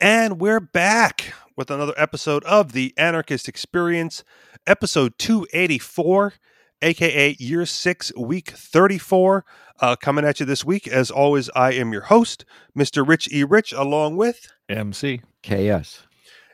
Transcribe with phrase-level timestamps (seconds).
[0.00, 4.24] And we're back with another episode of the Anarchist Experience,
[4.66, 6.34] episode 284,
[6.82, 9.46] aka year six, week 34.
[9.80, 10.86] Uh, coming at you this week.
[10.86, 12.44] As always, I am your host,
[12.76, 13.08] Mr.
[13.08, 13.42] Rich E.
[13.42, 15.22] Rich, along with MC.
[15.42, 16.02] KS.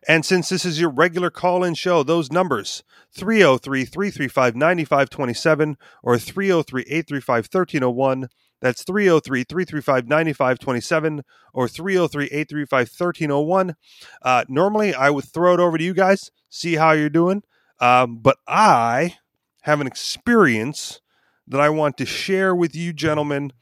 [0.06, 6.16] And since this is your regular call in show, those numbers 303 335 9527 or
[6.16, 8.28] 303 835 1301.
[8.62, 13.74] That's 303 335 9527 or 303 835 1301.
[14.22, 17.42] Uh, normally, I would throw it over to you guys, see how you're doing.
[17.80, 19.16] Um, but I
[19.62, 21.00] have an experience
[21.48, 23.52] that I want to share with you, gentlemen,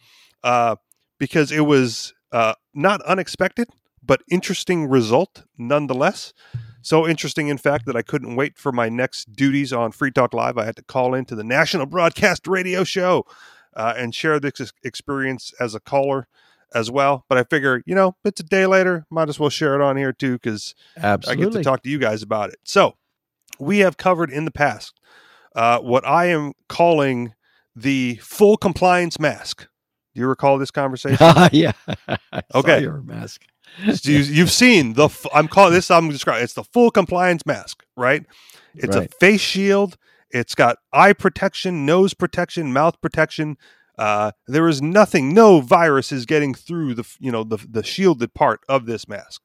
[0.45, 0.77] uh,
[1.19, 3.69] because it was uh, not unexpected,
[4.03, 6.35] but interesting result nonetheless.
[6.83, 10.35] So interesting, in fact, that I couldn't wait for my next duties on Free Talk
[10.35, 10.59] Live.
[10.59, 13.25] I had to call into the National Broadcast Radio Show
[13.77, 16.27] uh, and share this experience as a caller
[16.75, 17.25] as well.
[17.29, 19.97] But I figure, you know, it's a day later, might as well share it on
[19.97, 20.75] here too because
[21.29, 22.59] I get to talk to you guys about it.
[22.65, 22.95] So
[23.59, 24.99] we have covered in the past
[25.55, 27.35] uh, what I am calling
[27.75, 29.67] the full compliance mask.
[30.15, 31.27] Do you recall this conversation?
[31.53, 31.73] yeah.
[32.55, 32.81] Okay.
[32.83, 33.43] your mask.
[33.95, 35.09] So you, you've seen the.
[35.33, 35.91] I'm calling this.
[35.91, 36.43] I'm describing.
[36.43, 38.25] It's the full compliance mask, right?
[38.75, 39.09] It's Right.
[39.13, 39.97] a face shield.
[40.31, 43.57] It's got eye protection, nose protection, mouth protection.
[43.99, 48.33] Uh, there is nothing, no virus is getting through the, you know, the the shielded
[48.35, 49.43] part of this mask.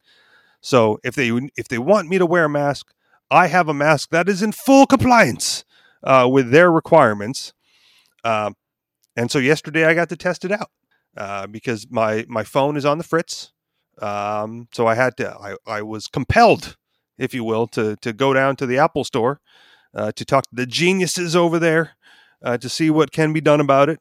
[0.61, 2.94] So if they if they want me to wear a mask,
[3.30, 5.66] I have a mask that is in full compliance
[6.03, 7.53] uh, with their requirements.
[8.23, 8.55] Um,
[9.16, 10.70] and so yesterday I got to test it out
[11.17, 13.52] uh, because my my phone is on the fritz.
[14.02, 16.75] Um, so I had to, I, I was compelled,
[17.17, 19.39] if you will, to, to go down to the Apple store
[19.96, 21.92] uh, to talk to the geniuses over there
[22.44, 24.00] uh, to see what can be done about it.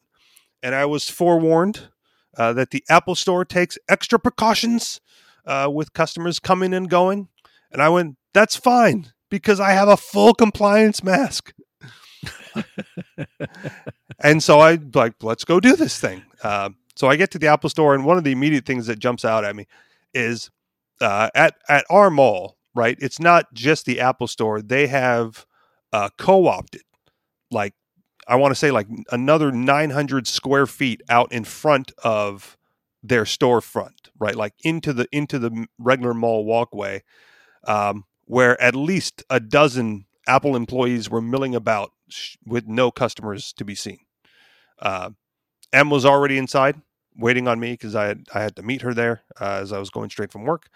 [0.62, 1.89] And I was forewarned
[2.37, 5.00] uh, that the Apple store takes extra precautions
[5.47, 7.28] uh, with customers coming and going.
[7.70, 11.53] And I went, that's fine because I have a full compliance mask.
[14.21, 16.22] and so I like, let's go do this thing.
[16.43, 18.99] Um, so I get to the Apple Store, and one of the immediate things that
[18.99, 19.66] jumps out at me
[20.12, 20.50] is
[21.00, 22.56] uh, at at our mall.
[22.77, 25.47] Right, it's not just the Apple Store; they have
[25.94, 26.82] uh, co-opted,
[27.50, 27.75] like
[28.27, 32.59] I want to say, like another 900 square feet out in front of
[33.03, 34.10] their storefront.
[34.19, 37.03] Right, like into the into the regular mall walkway,
[37.66, 43.53] um, where at least a dozen Apple employees were milling about sh- with no customers
[43.54, 43.99] to be seen.
[44.81, 45.10] Uh,
[45.72, 46.81] Em was already inside
[47.16, 49.78] waiting on me because I had I had to meet her there uh, as I
[49.78, 50.69] was going straight from work.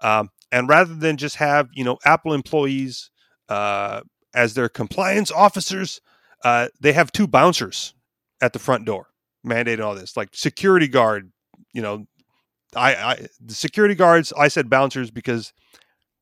[0.00, 3.10] Um, and rather than just have you know Apple employees
[3.48, 4.02] uh,
[4.34, 6.00] as their compliance officers,
[6.44, 7.94] uh, they have two bouncers
[8.40, 9.08] at the front door
[9.46, 11.32] mandating all this, like security guard.
[11.72, 12.06] You know,
[12.74, 14.32] I, I the security guards.
[14.38, 15.52] I said bouncers because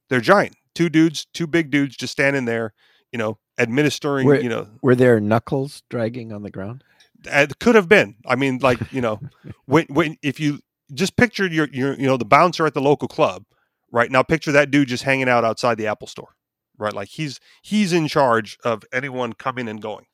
[0.08, 2.72] they're giant, two dudes, two big dudes, just standing there.
[3.12, 4.26] You know, administering.
[4.26, 6.84] Where- you know, Were there knuckles dragging on the ground?
[7.26, 8.16] it could have been.
[8.26, 9.20] I mean, like you know,
[9.66, 10.60] when when if you
[10.92, 13.44] just picture your your you know the bouncer at the local club,
[13.92, 16.34] right now picture that dude just hanging out outside the Apple Store,
[16.80, 16.92] right?
[16.92, 20.06] Like he's he's in charge of anyone coming and going.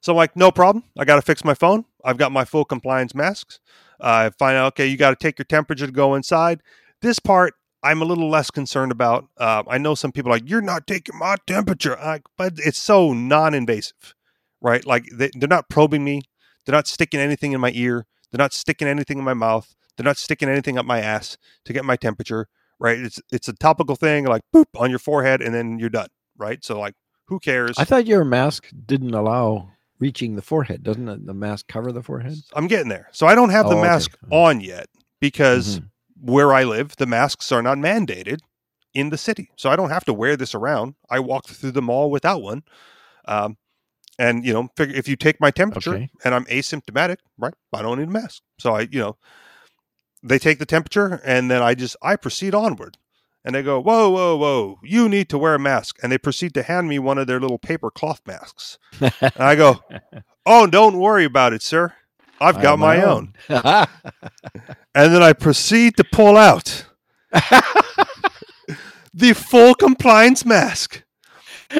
[0.00, 0.84] So I'm like, no problem.
[0.96, 1.84] I got to fix my phone.
[2.04, 3.58] I've got my full compliance masks.
[4.00, 6.62] I find out, okay, you got to take your temperature to go inside.
[7.02, 9.28] This part I'm a little less concerned about.
[9.36, 13.12] Uh, I know some people like you're not taking my temperature, I, but it's so
[13.12, 14.14] non-invasive,
[14.60, 14.84] right?
[14.84, 16.22] Like they, they're not probing me.
[16.64, 18.06] They're not sticking anything in my ear.
[18.30, 19.74] They're not sticking anything in my mouth.
[19.96, 22.48] They're not sticking anything up my ass to get my temperature,
[22.78, 22.98] right?
[22.98, 26.64] It's it's a topical thing, like boop on your forehead, and then you're done, right?
[26.64, 26.94] So like,
[27.26, 27.76] who cares?
[27.78, 30.82] I thought your mask didn't allow reaching the forehead.
[30.84, 32.36] Doesn't the- mask cover the forehead?
[32.54, 33.08] I'm getting there.
[33.12, 33.88] So I don't have the Oh, okay.
[33.88, 34.86] mask on yet
[35.20, 35.90] because Mhm.
[36.20, 38.38] where I live, the masks are not mandated
[38.94, 39.50] in the city.
[39.56, 40.94] So I don't have to wear this around.
[41.10, 42.62] I walked through the mall without one.
[43.26, 43.56] Um,
[44.20, 46.10] and you know, figure if you take my temperature Okay.
[46.24, 47.54] and I'm asymptomatic, right?
[47.72, 48.42] I don't need a mask.
[48.58, 49.16] So I, you know,
[50.22, 52.98] they take the temperature and then I just I proceed onward.
[53.44, 54.78] And they go, whoa, whoa, whoa!
[54.82, 55.96] You need to wear a mask.
[56.02, 58.78] And they proceed to hand me one of their little paper cloth masks.
[59.00, 59.80] And I go,
[60.46, 61.94] oh, don't worry about it, sir.
[62.40, 63.34] I've got my own.
[63.48, 63.86] own.
[64.94, 66.86] And then I proceed to pull out
[69.14, 71.04] the full compliance mask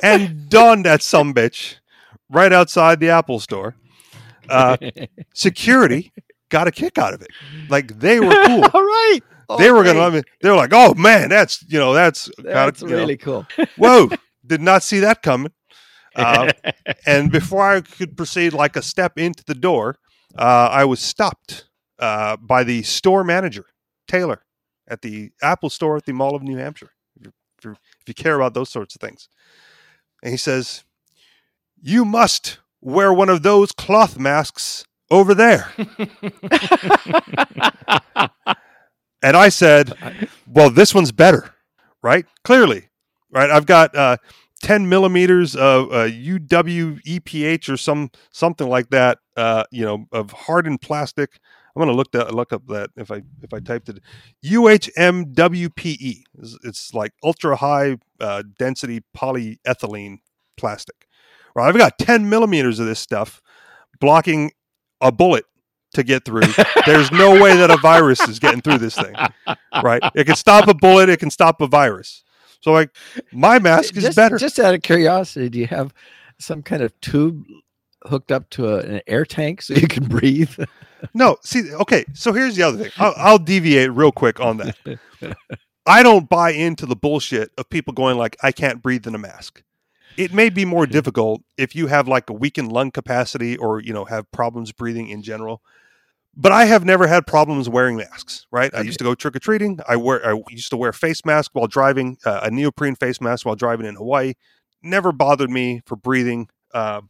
[0.05, 1.77] and don that some bitch
[2.31, 3.75] right outside the Apple store.
[4.49, 4.77] Uh,
[5.35, 6.13] security
[6.49, 7.29] got a kick out of it.
[7.69, 8.65] Like they were cool.
[8.73, 9.21] All right.
[9.59, 10.23] they were gonna let me.
[10.41, 13.47] They were like, "Oh man, that's you know that's That's you know, really cool.
[13.77, 14.09] whoa."
[14.47, 15.53] Did not see that coming.
[16.17, 16.51] Uh,
[17.07, 19.97] and before I could proceed like a step into the door,
[20.39, 21.67] uh, I was stopped
[21.99, 23.67] uh, by the store manager,
[24.07, 24.43] Taylor,
[24.89, 26.93] at the Apple store at the Mall of New Hampshire.
[27.17, 29.29] If you, if you, if you care about those sorts of things,
[30.23, 30.85] and he says,
[31.81, 35.73] "You must wear one of those cloth masks over there."
[39.23, 39.93] and I said,
[40.47, 41.55] "Well, this one's better,
[42.03, 42.27] right?
[42.45, 42.89] Clearly,
[43.31, 43.51] right?
[43.51, 44.17] I've got." Uh,
[44.63, 50.33] 10 millimeters of uh, UW EPH or some something like that, uh, you know, of
[50.33, 51.39] hardened plastic.
[51.75, 54.01] I'm going to look that look up that if I if I typed it,
[54.45, 56.23] UHMWPE.
[56.41, 60.19] It's, it's like ultra high uh, density polyethylene
[60.57, 61.07] plastic.
[61.55, 63.41] Right, I've got 10 millimeters of this stuff
[64.01, 64.51] blocking
[65.01, 65.45] a bullet
[65.95, 66.43] to get through.
[66.87, 69.15] There's no way that a virus is getting through this thing.
[69.83, 70.03] Right?
[70.15, 71.09] It can stop a bullet.
[71.09, 72.25] It can stop a virus.
[72.61, 72.95] So like
[73.33, 74.37] my mask is just, better.
[74.37, 75.95] Just out of curiosity, do you have
[76.39, 77.45] some kind of tube
[78.05, 80.53] hooked up to a, an air tank so you can breathe?
[81.15, 82.05] no, see, okay.
[82.15, 82.93] So here's the other thing.
[82.97, 84.77] I'll, I'll deviate real quick on that.
[85.87, 89.19] I don't buy into the bullshit of people going like, "I can't breathe in a
[89.19, 89.63] mask."
[90.17, 93.93] It may be more difficult if you have like a weakened lung capacity or you
[93.93, 95.63] know have problems breathing in general
[96.41, 98.47] but I have never had problems wearing masks.
[98.51, 98.73] Right?
[98.73, 98.79] Okay.
[98.79, 99.81] I used to go trick or treating.
[99.87, 100.25] I wear.
[100.25, 103.87] I used to wear face mask while driving, uh, a neoprene face mask while driving
[103.87, 104.35] in Hawaii.
[104.83, 106.49] Never bothered me for breathing.
[106.73, 107.03] Uh,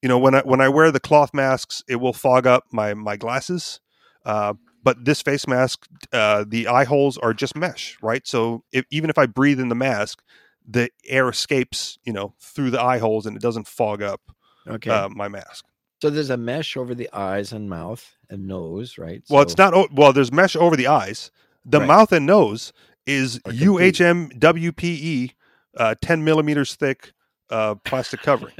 [0.00, 2.94] you know, when I when I wear the cloth masks, it will fog up my
[2.94, 3.80] my glasses.
[4.24, 8.24] Uh, but this face mask, uh, the eye holes are just mesh, right?
[8.24, 10.22] So if, even if I breathe in the mask,
[10.66, 14.20] the air escapes, you know, through the eye holes, and it doesn't fog up
[14.66, 14.90] okay.
[14.90, 15.64] Uh, my mask.
[16.02, 19.22] So there's a mesh over the eyes and mouth and nose, right?
[19.30, 19.92] Well, so, it's not.
[19.92, 21.30] Well, there's mesh over the eyes.
[21.64, 21.88] The right.
[21.88, 22.72] mouth and nose
[23.06, 25.32] is UHMWPE,
[25.76, 27.12] uh, 10 millimeters thick
[27.50, 28.54] uh, plastic covering.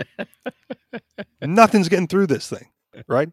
[1.43, 2.71] Nothing's getting through this thing,
[3.07, 3.29] right?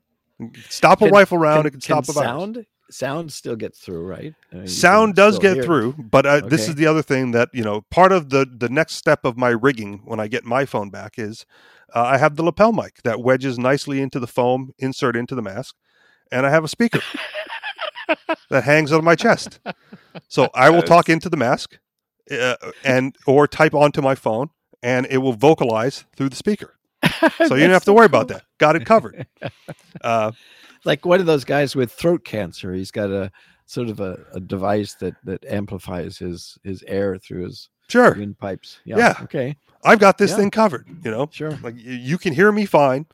[0.69, 1.59] Stop a can, rifle round.
[1.59, 2.55] Can, it can, can stop a sound.
[2.55, 2.67] Virus.
[2.93, 4.35] Sound still gets through, right?
[4.53, 6.49] Uh, sound does get through, but uh, okay.
[6.49, 7.81] this is the other thing that you know.
[7.89, 11.17] Part of the the next step of my rigging when I get my phone back
[11.17, 11.45] is
[11.95, 15.41] uh, I have the lapel mic that wedges nicely into the foam, insert into the
[15.41, 15.75] mask,
[16.31, 17.01] and I have a speaker
[18.49, 19.59] that hangs on my chest.
[20.27, 21.79] So I will talk into the mask,
[22.29, 24.49] uh, and or type onto my phone,
[24.83, 26.75] and it will vocalize through the speaker.
[27.47, 28.43] So you don't have to worry about that.
[28.57, 29.27] Got it covered.
[30.01, 30.31] Uh,
[30.85, 32.73] like one of those guys with throat cancer.
[32.73, 33.31] He's got a
[33.65, 38.79] sort of a, a device that that amplifies his his air through his sure windpipes.
[38.85, 38.97] Yeah.
[38.97, 39.15] yeah.
[39.23, 39.55] Okay.
[39.85, 40.37] I've got this yeah.
[40.37, 40.87] thing covered.
[41.03, 41.29] You know.
[41.31, 41.57] Sure.
[41.61, 43.05] Like you can hear me fine.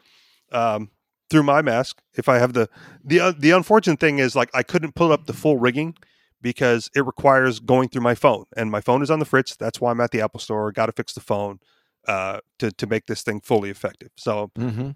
[0.52, 0.90] Um,
[1.30, 2.68] through my mask if I have the
[3.04, 5.96] the uh, the unfortunate thing is like I couldn't pull up the full rigging
[6.42, 9.56] because it requires going through my phone and my phone is on the fritz.
[9.56, 10.72] That's why I'm at the Apple Store.
[10.72, 11.60] Got to fix the phone
[12.08, 14.10] uh, to to make this thing fully effective.
[14.16, 14.92] So mm-hmm.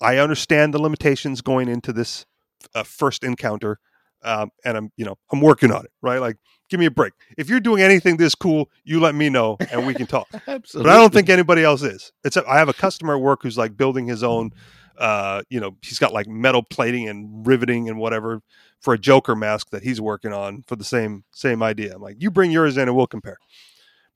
[0.00, 2.26] I understand the limitations going into this
[2.74, 3.78] uh, first encounter,
[4.22, 5.90] um, and I'm you know I'm working on it.
[6.02, 6.36] Right, like
[6.68, 7.12] give me a break.
[7.38, 10.28] If you're doing anything this cool, you let me know and we can talk.
[10.46, 10.66] Absolutely.
[10.90, 12.12] But I don't think anybody else is.
[12.24, 14.50] It's a, I have a customer at work who's like building his own
[14.98, 18.40] uh, you know, he's got like metal plating and riveting and whatever
[18.80, 21.94] for a Joker mask that he's working on for the same same idea.
[21.94, 23.36] I'm like, you bring yours in and we'll compare.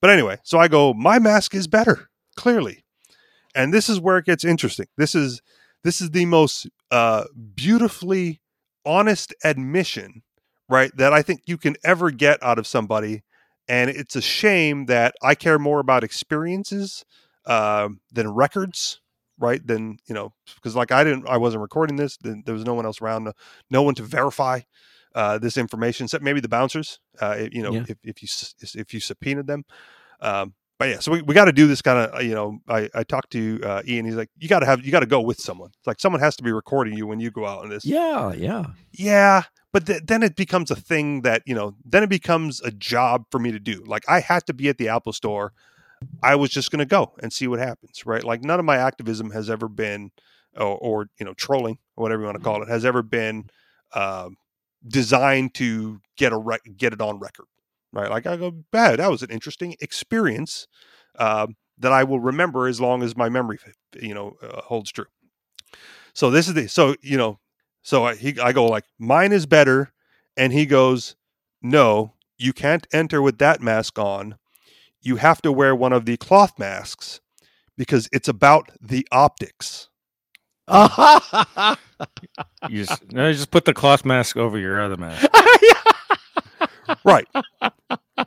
[0.00, 2.84] But anyway, so I go, my mask is better, clearly.
[3.54, 4.86] And this is where it gets interesting.
[4.96, 5.42] This is
[5.84, 7.24] this is the most uh,
[7.54, 8.40] beautifully
[8.84, 10.22] honest admission,
[10.68, 13.22] right, that I think you can ever get out of somebody.
[13.68, 17.04] And it's a shame that I care more about experiences
[17.46, 19.00] uh, than records
[19.40, 22.64] right then you know because like i didn't i wasn't recording this then there was
[22.64, 23.32] no one else around no,
[23.70, 24.60] no one to verify
[25.14, 27.84] uh, this information except maybe the bouncers uh, you know yeah.
[27.88, 28.28] if, if you
[28.78, 29.64] if you subpoenaed them
[30.20, 32.58] um, but yeah so we, we got to do this kind of uh, you know
[32.68, 35.06] i i talked to uh, ian he's like you got to have you got to
[35.06, 35.70] go with someone.
[35.78, 37.84] It's like someone has to be recording you when you go out on this.
[37.84, 38.64] Yeah yeah.
[38.90, 42.70] Yeah but th- then it becomes a thing that you know then it becomes a
[42.70, 43.84] job for me to do.
[43.86, 45.52] Like i had to be at the apple store.
[46.22, 48.24] I was just going to go and see what happens, right?
[48.24, 50.10] Like none of my activism has ever been,
[50.56, 53.50] or, or you know, trolling, or whatever you want to call it, has ever been
[53.92, 54.30] uh,
[54.88, 57.44] designed to get a rec- get it on record,
[57.92, 58.10] right?
[58.10, 58.98] Like I go, bad.
[58.98, 60.66] That was an interesting experience
[61.18, 63.58] uh, that I will remember as long as my memory,
[64.00, 65.06] you know, uh, holds true.
[66.12, 67.38] So this is the so you know,
[67.82, 69.92] so I, he I go like mine is better,
[70.36, 71.16] and he goes,
[71.62, 74.36] no, you can't enter with that mask on
[75.02, 77.20] you have to wear one of the cloth masks
[77.76, 79.88] because it's about the optics.
[82.68, 85.26] you just, no, just put the cloth mask over your other mask.
[87.04, 87.26] right.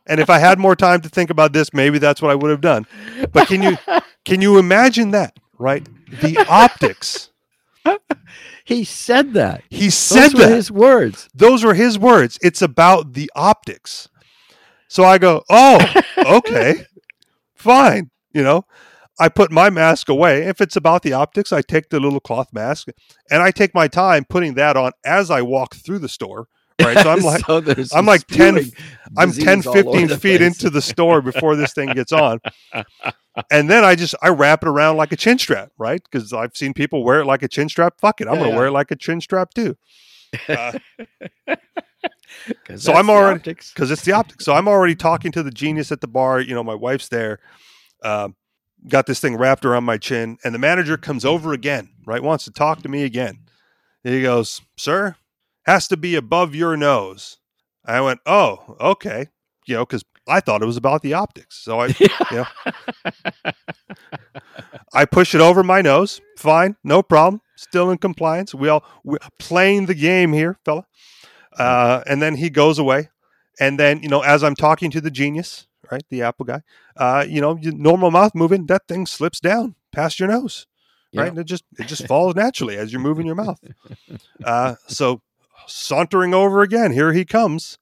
[0.06, 2.52] And if I had more time to think about this, maybe that's what I would
[2.52, 2.86] have done.
[3.32, 3.78] But can you
[4.26, 5.88] can you imagine that, right?
[6.22, 7.30] The optics.
[8.66, 9.64] He said that.
[9.70, 10.56] He said Those were that.
[10.56, 11.30] his words.
[11.34, 12.40] Those were his words.
[12.42, 14.08] It's about the optics.
[14.88, 15.86] So I go, oh,
[16.18, 16.86] okay,
[17.56, 18.10] fine.
[18.34, 18.66] You know,
[19.20, 20.44] I put my mask away.
[20.44, 22.88] If it's about the optics, I take the little cloth mask
[23.30, 26.48] and I take my time putting that on as I walk through the store.
[26.82, 26.98] Right.
[27.00, 28.60] So I'm like, So I'm like 10
[29.18, 30.42] I'm disease 10, 15 feet place.
[30.42, 32.40] into the store before this thing gets on.
[33.50, 36.00] And then I just, I wrap it around like a chin strap, right?
[36.04, 38.00] Because I've seen people wear it like a chin strap.
[38.00, 38.28] Fuck it.
[38.28, 38.58] I'm Yeah, going to yeah.
[38.60, 39.76] wear it like a chin strap too.
[40.50, 40.74] Uh,
[42.76, 44.46] So I'm already- because it's the optics.
[44.46, 46.42] So I'm already talking to the genius at the bar.
[46.42, 47.40] You know, my wife's there.
[48.04, 48.36] Um,
[48.88, 51.90] got this thing wrapped around my chin, and the manager comes over again.
[52.06, 53.40] Right, wants to talk to me again.
[54.04, 55.16] He goes, "Sir,
[55.66, 57.38] has to be above your nose."
[57.86, 59.28] I went, "Oh, okay."
[59.66, 61.58] You know, because I thought it was about the optics.
[61.64, 61.96] So I,
[64.94, 66.22] I push it over my nose.
[66.38, 67.42] Fine, no problem.
[67.56, 68.54] Still in compliance.
[68.54, 70.86] We all we're playing the game here, fella.
[71.58, 73.10] Uh, and then he goes away.
[73.60, 76.62] And then, you know, as I'm talking to the genius, right, the Apple guy,
[76.98, 80.66] uh, you know, you- normal mouth moving, that thing slips down past your nose,
[81.14, 81.24] right?
[81.26, 81.30] Yeah.
[81.30, 83.60] And it just it just falls naturally as you're moving your mouth.
[84.44, 85.22] Uh, so
[85.68, 87.78] sauntering over again, here he comes.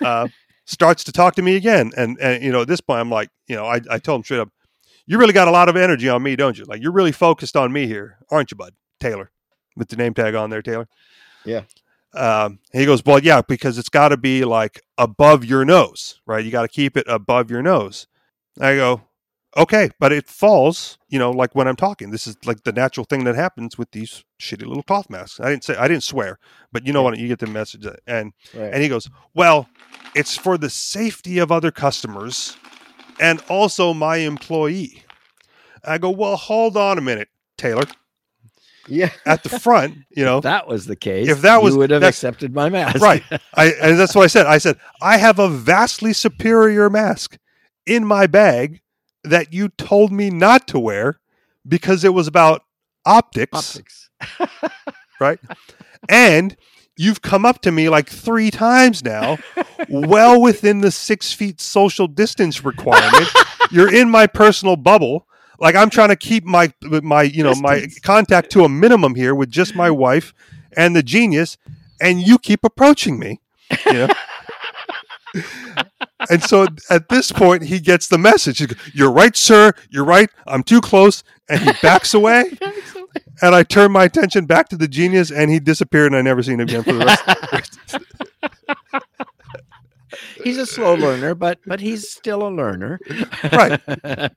[0.00, 0.28] Uh,
[0.64, 3.28] starts to talk to me again, and and you know, at this point, I'm like,
[3.46, 4.50] you know, I I told him straight up,
[5.06, 6.64] you really got a lot of energy on me, don't you?
[6.64, 8.74] Like you're really focused on me here, aren't you, bud?
[9.00, 9.30] Taylor,
[9.76, 10.88] with the name tag on there, Taylor.
[11.44, 11.62] Yeah.
[12.14, 16.44] Um, he goes, well, yeah, because it's got to be like above your nose, right?
[16.44, 18.06] You got to keep it above your nose.
[18.60, 19.02] I go,
[19.56, 22.10] okay, but it falls, you know, like when I'm talking.
[22.10, 25.40] This is like the natural thing that happens with these shitty little cloth masks.
[25.40, 26.38] I didn't say, I didn't swear,
[26.72, 27.18] but you know what?
[27.18, 27.82] You get the message.
[27.82, 28.72] that- And Right.
[28.72, 29.68] and he goes, Well,
[30.14, 32.56] it's for the safety of other customers
[33.20, 35.02] and also my employee.
[35.84, 37.28] I go, Well, hold on a minute,
[37.58, 37.84] Taylor.
[38.88, 39.10] yeah.
[39.26, 42.02] At the front, you know, that was the case, If that was- you would have
[42.02, 43.00] accepted my mask.
[43.00, 43.22] right.
[43.54, 44.46] I and that's what I said.
[44.46, 47.36] I said, I have a vastly superior mask
[47.86, 48.80] in my bag
[49.24, 51.20] that you told me not to wear
[51.66, 52.64] because it was about
[53.04, 53.76] optics.
[53.76, 54.10] Optics.
[56.08, 56.56] And
[56.96, 59.38] you've come up to me like three times now,
[59.88, 63.28] well within the six feet social distance requirement.
[63.70, 65.26] You're in my personal bubble.
[65.58, 69.34] Like I'm trying to keep my my you know my contact to a minimum here
[69.34, 70.34] with just my wife
[70.76, 71.56] and the genius,
[72.00, 73.40] and you keep approaching me.
[73.86, 74.08] You know?
[76.30, 78.58] and so at this point, he gets the message.
[78.58, 79.72] He goes, You're right, sir.
[79.90, 80.30] You're right.
[80.46, 82.50] I'm too close, and he backs away.
[83.42, 86.42] And I turned my attention back to the genius, and he disappeared, and I never
[86.42, 87.98] seen him again for the rest.
[90.44, 93.00] he's a slow learner, but but he's still a learner.
[93.52, 93.80] Right.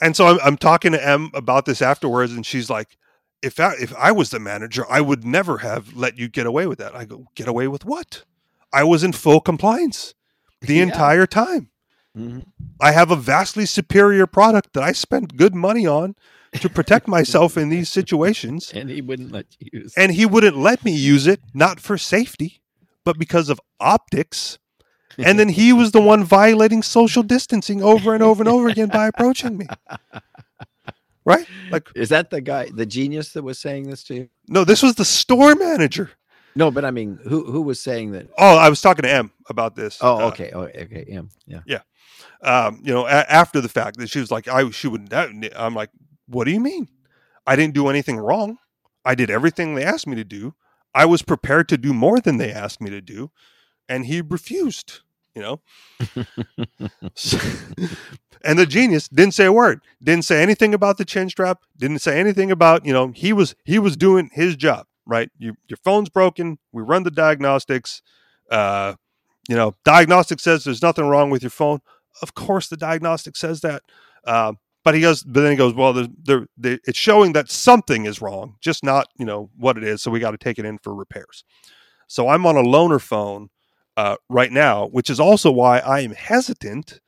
[0.00, 2.98] And so I'm, I'm talking to Em about this afterwards, and she's like,
[3.42, 6.66] "If I, if I was the manager, I would never have let you get away
[6.66, 8.24] with that." I go, "Get away with what?
[8.80, 10.00] I was in full compliance
[10.60, 10.82] the Yeah.
[10.88, 11.64] entire time.
[12.16, 12.42] Mhm.
[12.88, 16.14] I have a vastly superior product that I spent good money on
[16.62, 19.92] to protect myself in these situations." And he wouldn't let you use.
[20.02, 22.50] and he wouldn't let me use it not for safety
[23.06, 23.58] but because of
[23.96, 24.58] optics
[25.26, 28.88] and then he was the one violating social distancing over and over and over again
[28.98, 29.66] by approaching me
[31.24, 34.28] right like Is that the guy, the genius that was saying this to you?
[34.48, 36.06] no this was the store manager
[36.56, 38.26] No, but I mean, who who was saying that?
[38.38, 40.50] oh i was talking to Em about this Oh, Uh, okay.
[40.54, 41.04] Oh, okay.
[41.06, 41.60] Yeah.
[41.68, 41.82] Yeah.
[42.42, 45.74] um, you know, a- after the fact that she was like, I, she would, I'm
[45.74, 45.90] like,
[46.26, 46.88] what do you mean?
[47.46, 48.58] I didn't do anything wrong.
[49.04, 50.54] I did everything they asked me to do.
[50.94, 53.30] I was prepared to do more than they asked me to do.
[53.88, 55.00] And he refused,
[55.34, 55.60] you know?
[57.14, 57.38] So-
[58.44, 62.00] and the genius didn't say a word, didn't say anything about the chin strap, didn't
[62.00, 65.30] say anything about, you know, he was, he was doing his job, right?
[65.38, 66.58] You, your phone's broken.
[66.72, 68.02] We run the diagnostics.
[68.50, 68.94] Uh,
[69.48, 71.80] you know, diagnostic says there's nothing wrong with your phone.
[72.22, 73.82] Of course, the diagnostic says that.
[74.26, 78.22] Um, but he goes, but then he goes, well, there, it's showing that something is
[78.22, 80.00] wrong, just not, you know, what it is.
[80.00, 81.44] So we got to take it in for repairs.
[82.06, 83.50] So I'm on a loaner phone
[83.96, 87.00] uh, right now, which is also why I am hesitant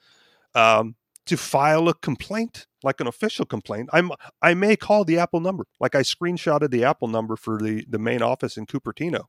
[0.57, 0.97] um,
[1.29, 3.89] to file a complaint, like an official complaint.
[3.93, 4.11] I'm,
[4.43, 7.99] I may call the Apple number, like I screenshotted the Apple number for the the
[7.99, 9.25] main office in Cupertino,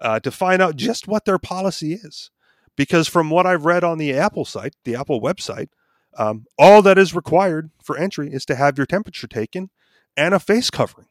[0.00, 2.30] uh, to find out just what their policy is
[2.76, 5.68] because from what I've read on the Apple site, the Apple website,
[6.16, 9.70] um, all that is required for entry is to have your temperature taken
[10.16, 11.08] and a face covering.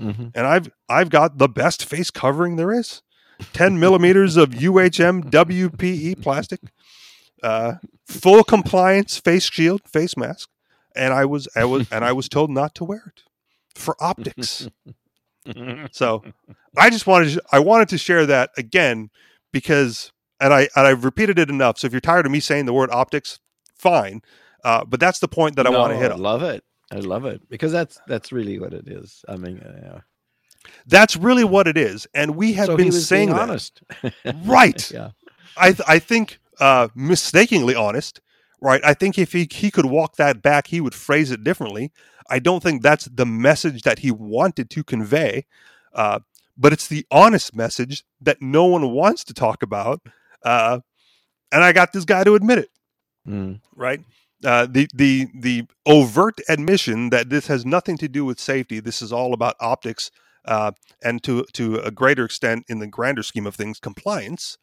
[0.00, 0.32] Mhm.
[0.34, 3.02] And I've I've got the best face covering there is,
[3.52, 6.60] ten millimeters of UHM WPE plastic,
[7.42, 7.74] uh,
[8.06, 10.48] full compliance face shield, face mask,
[10.94, 13.22] and I was I was and I was told not to wear it.
[13.74, 14.68] for optics.
[15.92, 16.24] so
[16.76, 19.10] I just wanted to, I wanted to share that again
[19.52, 21.78] because and I and I've repeated it enough.
[21.78, 23.38] So if you're tired of me saying the word optics,
[23.76, 24.22] fine.
[24.64, 26.20] Uh, but that's the point that I want to hit I on.
[26.20, 26.64] love it.
[26.90, 29.24] I love it because that's that's really what it is.
[29.28, 30.00] I mean, uh,
[30.86, 33.40] That's really what it is, and we have so been saying that.
[33.40, 33.82] honest.
[34.44, 34.90] Right.
[34.90, 35.10] yeah.
[35.56, 38.20] I th- I think uh, mistakenly honest,
[38.60, 38.80] right?
[38.84, 41.92] I think if he he could walk that back, he would phrase it differently.
[42.28, 45.46] I don't think that's the message that he wanted to convey,
[45.94, 46.20] uh,
[46.56, 50.00] but it's the honest message that no one wants to talk about,
[50.42, 50.80] uh,
[51.52, 52.70] and I got this guy to admit it,
[53.28, 53.60] Mm.
[53.74, 54.00] right?
[54.44, 58.80] Uh, the the the overt admission that this has nothing to do with safety.
[58.80, 60.10] This is all about optics,
[60.44, 60.72] uh,
[61.02, 64.58] and to to a greater extent, in the grander scheme of things, compliance.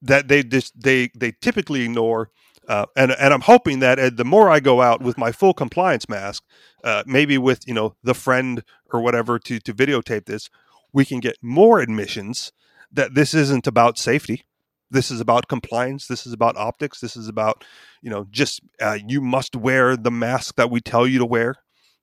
[0.00, 2.30] That they just they they typically ignore.
[2.68, 5.54] Uh, and and I'm hoping that uh, the more I go out with my full
[5.54, 6.44] compliance mask,
[6.84, 8.62] uh, maybe with you know the friend
[8.92, 10.50] or whatever to to videotape this,
[10.92, 12.52] we can get more admissions
[12.92, 14.44] that this isn't about safety.
[14.90, 16.06] This is about compliance.
[16.06, 17.00] This is about optics.
[17.00, 17.64] This is about
[18.02, 21.56] you know just uh, you must wear the mask that we tell you to wear,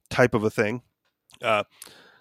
[0.10, 0.82] type of a thing.
[1.42, 1.64] Uh,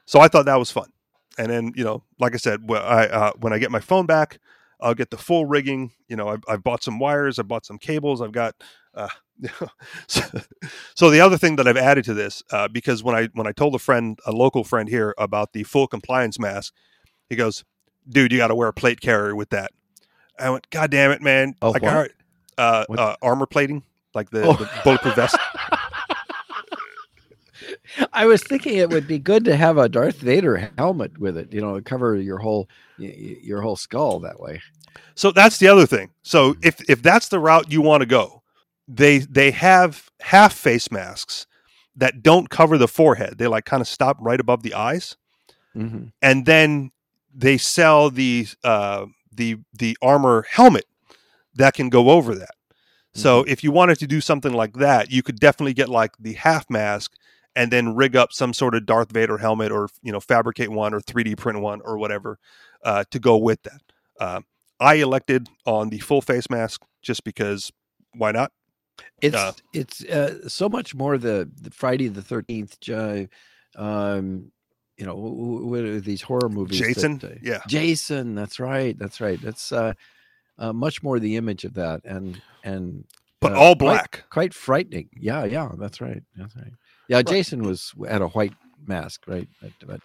[0.06, 0.90] so I thought that was fun.
[1.38, 4.06] And then you know, like I said, wh- I, uh, when I get my phone
[4.06, 4.38] back,
[4.84, 5.92] I'll get the full rigging.
[6.08, 8.54] You know, I've, I've bought some wires, I've bought some cables, I've got.
[8.94, 9.08] Uh,
[10.06, 10.22] so,
[10.94, 13.52] so the other thing that I've added to this, uh, because when I when I
[13.52, 16.72] told a friend, a local friend here about the full compliance mask,
[17.28, 17.64] he goes,
[18.08, 19.72] "Dude, you got to wear a plate carrier with that."
[20.38, 21.92] I went, "God damn it, man!" Oh, like, what?
[21.92, 22.12] all right,
[22.58, 23.82] uh, uh, armor plating,
[24.14, 24.52] like the, Oh.
[24.52, 25.36] the bulletproof vest.
[28.12, 31.52] I was thinking it would be good to have a Darth Vader helmet with it.
[31.52, 34.60] You know, cover your whole your whole skull that way.
[35.14, 36.10] So that's the other thing.
[36.22, 38.42] So if if that's the route you want to go,
[38.88, 41.46] they they have half face masks
[41.96, 43.38] that don't cover the forehead.
[43.38, 45.16] They like kind of stop right above the eyes,
[45.76, 46.06] Mm-hmm.
[46.22, 46.90] and then
[47.34, 50.84] they sell the uh, the the armor helmet
[51.54, 52.54] that can go over that.
[53.16, 56.32] So if you wanted to do something like that, you could definitely get like the
[56.32, 57.12] half mask
[57.56, 60.92] and then rig up some sort of Darth Vader helmet or you know fabricate one
[60.94, 62.38] or 3D print one or whatever
[62.84, 63.80] uh, to go with that.
[64.20, 64.40] Uh,
[64.80, 67.70] I elected on the full face mask just because
[68.16, 68.52] why not?
[69.20, 72.76] It's Uh, it's uh, so much more the, the Friday the Thirteenth.
[72.88, 73.24] Uh,
[73.76, 74.50] um,
[74.96, 76.78] you know, wh- wh- what are these horror movies?
[76.78, 77.60] that, Jason, uh, yeah.
[77.66, 78.34] Jason.
[78.36, 78.96] That's right.
[78.96, 79.40] That's right.
[79.40, 79.94] That's uh,
[80.58, 83.04] uh, much more the image of that, and and
[83.40, 84.24] But all quite- black.
[84.30, 85.08] quite frightening.
[85.16, 86.22] Yeah, yeah, that's right.
[86.36, 86.72] That's right.
[87.08, 87.26] Yeah, Right.
[87.26, 88.54] Jason was had a white
[88.86, 89.48] mask, right?
[89.60, 90.00] But, but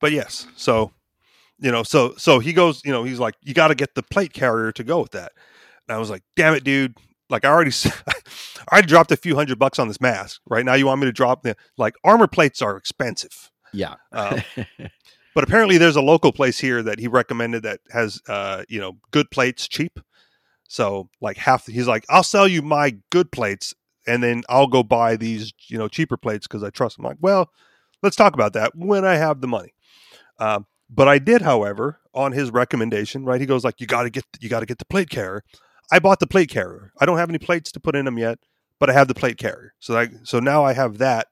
[0.00, 0.92] But yes, so
[1.58, 4.02] you know, so so he goes, you know, he's like, you got to get the
[4.02, 5.32] plate carrier to go with that.
[5.88, 6.96] And I was like, damn it, dude!
[7.30, 7.72] Like I already,
[8.06, 10.40] I already dropped a few hundred bucks on this mask.
[10.46, 13.50] Right now, you want me to drop the like armor plates are expensive.
[13.72, 14.42] yeah, Um,
[15.36, 18.96] but apparently there's a local place here that he recommended that has uh you know
[19.10, 20.00] good plates cheap
[20.66, 23.74] so like half he's like i'll sell you my good plates
[24.06, 27.16] and then i'll go buy these you know cheaper plates because i trust him like
[27.20, 27.50] well
[28.02, 29.72] let's talk about that when i have the money.
[30.38, 34.10] Um, but i did however on his recommendation right he goes like you got to
[34.10, 35.42] get you got to get the plate carrier.
[35.90, 36.92] I bought the plate carrier.
[37.00, 38.38] I don't have any plates to put in them yet
[38.78, 39.72] but i have the plate carrier.
[39.80, 41.28] So like so now i have that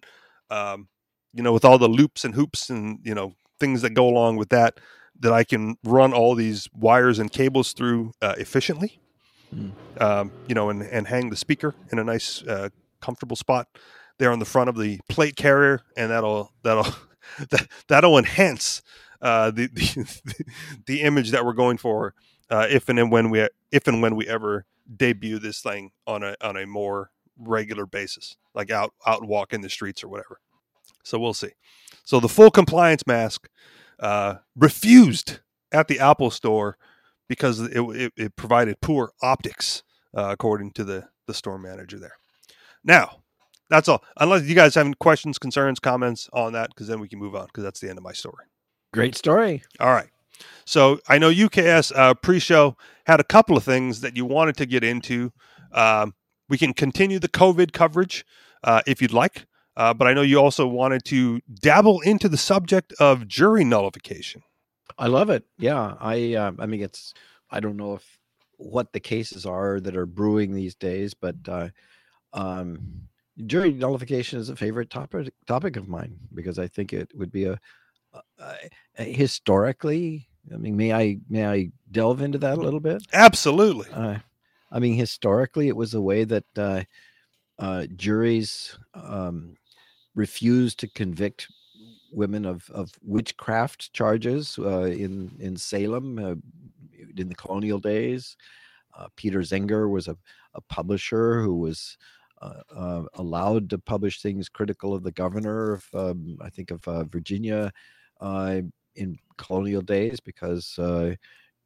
[0.50, 0.88] um,
[1.32, 4.36] you know with all the loops and hoops and you know things that go along
[4.36, 4.78] with that
[5.20, 9.00] that I can run all these wires and cables through uh, efficiently.
[9.54, 9.72] Mm.
[10.00, 13.68] Um, you know, and, and hang the speaker in a nice, uh, comfortable spot
[14.18, 16.86] there on the front of the plate carrier, and that'll that'll
[17.50, 18.82] that, that'll enhance
[19.20, 20.44] uh, the, the
[20.86, 22.14] the image that we're going for
[22.50, 26.36] uh, if and when we if and when we ever debut this thing on a
[26.40, 30.40] on a more regular basis, like out out and walk in the streets or whatever.
[31.02, 31.50] So we'll see.
[32.04, 33.48] So the full compliance mask
[33.98, 35.40] uh, refused
[35.72, 36.78] at the Apple Store
[37.28, 39.82] because it, it, it provided poor optics,
[40.16, 42.16] uh, according to the the store manager there.
[42.84, 43.22] Now,
[43.70, 44.04] that's all.
[44.18, 47.34] Unless you guys have any questions, concerns, comments on that, because then we can move
[47.34, 47.46] on.
[47.46, 48.44] Because that's the end of my story.
[48.92, 49.62] great story.
[49.80, 50.08] All right.
[50.64, 54.56] So I know you KS uh, pre-show had a couple of things that you wanted
[54.58, 55.32] to get into.
[55.72, 56.14] Um,
[56.48, 58.24] we can continue the COVID coverage
[58.62, 62.36] uh, if you'd like, uh, but I know you also wanted to dabble into the
[62.36, 64.42] subject of jury nullification.
[64.98, 65.44] I love it.
[65.58, 67.14] Yeah, I uh, I mean it's
[67.50, 68.18] I don't know if
[68.56, 71.68] what the cases are that are brewing these days, but uh,
[72.32, 73.08] um,
[73.46, 77.44] jury nullification is a favorite topic topic of mine because I think it would be
[77.44, 77.58] a,
[78.38, 78.54] a,
[78.98, 80.28] a historically.
[80.52, 83.02] I mean, may I may I delve into that a little bit?
[83.12, 83.90] Absolutely.
[83.92, 84.18] Uh,
[84.70, 86.82] I mean, historically, it was a way that uh,
[87.58, 89.56] uh, juries um,
[90.14, 91.48] refused to convict
[92.14, 96.34] women of, of witchcraft charges uh, in in Salem uh,
[97.16, 98.36] in the colonial days.
[98.96, 100.16] Uh, Peter Zenger was a,
[100.54, 101.98] a publisher who was
[102.40, 107.10] uh, uh, allowed to publish things critical of the governor of um, I think of
[107.10, 107.72] Virginia
[108.96, 110.78] in colonial days because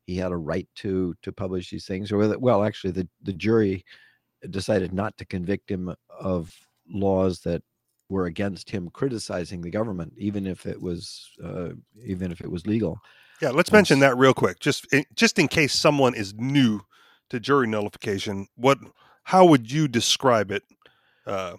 [0.07, 2.11] he had a right to to publish these things.
[2.11, 3.85] Or well, actually, the the jury
[4.51, 6.55] decided not to convict him of
[6.89, 7.63] laws that
[8.09, 11.71] were against him criticizing the government, even if it was uh,
[12.05, 12.99] even if it was legal.
[13.41, 16.81] Yeah, let's mention that real quick, just in, just in case someone is new
[17.31, 18.49] to jury nullification.
[18.57, 18.79] What,
[19.23, 20.65] how would you describe it
[21.27, 21.55] uh,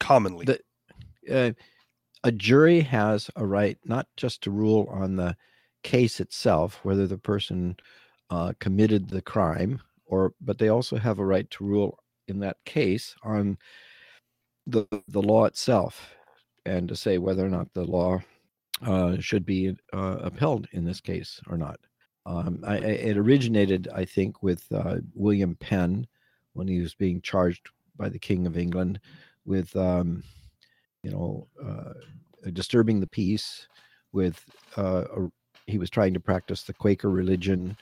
[0.00, 0.44] commonly?
[0.44, 0.60] The,
[1.30, 1.52] uh,
[2.24, 5.36] a jury has a right not just to rule on the
[5.82, 7.76] case itself, whether the person
[8.30, 12.56] uh, committed the crime, or but they also have a right to rule in that
[12.64, 13.56] case on
[14.66, 16.14] the the law itself
[16.66, 18.18] and to say whether or not the law
[18.82, 21.78] uh, should be uh, upheld in this case or not.
[22.26, 26.06] Um, I, it originated, I think, with uh, William Penn
[26.54, 28.98] when he was being charged by the King of England
[29.44, 30.22] with, um,
[31.02, 31.92] you know, uh,
[32.52, 33.68] disturbing the peace.
[34.12, 34.42] With
[34.78, 35.30] uh, a,
[35.66, 37.76] he was trying to practice the Quaker religion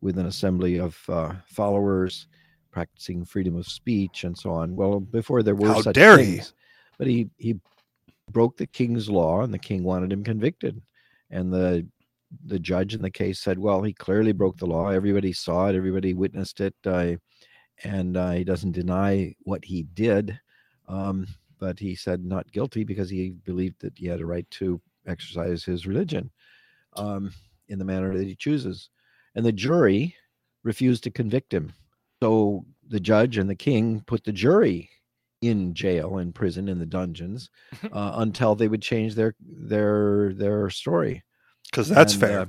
[0.00, 2.28] with an assembly of uh, followers
[2.72, 4.74] practicing freedom of speech and so on.
[4.74, 6.94] Well, before there were How such dare things, he?
[6.98, 7.60] but he he
[8.30, 10.82] broke the king's law, and the king wanted him convicted,
[11.30, 11.86] and the
[12.46, 14.88] the judge in the case said, "Well, he clearly broke the law.
[14.88, 15.76] Everybody saw it.
[15.76, 17.12] Everybody witnessed it, uh,
[17.84, 20.38] and uh, he doesn't deny what he did."
[20.88, 21.26] Um,
[21.58, 25.62] but he said not guilty because he believed that he had a right to exercise
[25.64, 26.28] his religion
[26.96, 27.32] um,
[27.68, 28.90] in the manner that he chooses.
[29.36, 30.16] And the jury
[30.64, 31.72] refused to convict him
[32.22, 34.88] so the judge and the king put the jury
[35.40, 37.50] in jail, in prison, in the dungeons,
[37.92, 41.24] uh, until they would change their their their story.
[41.68, 42.40] Because that's and, fair.
[42.40, 42.46] Uh,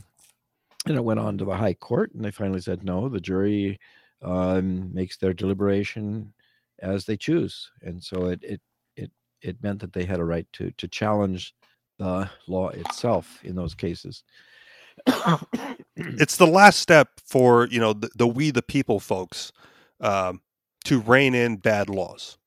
[0.86, 3.10] and it went on to the high court, and they finally said no.
[3.10, 3.80] The jury
[4.22, 6.34] um, makes their deliberation
[6.80, 8.62] as they choose, and so it it
[8.96, 11.56] it it meant that they had a right to to challenge
[11.98, 14.24] the law itself in those cases.
[15.96, 19.52] it's the last step for you know the, the we the people folks
[20.02, 20.42] um,
[20.86, 22.38] to rein in bad laws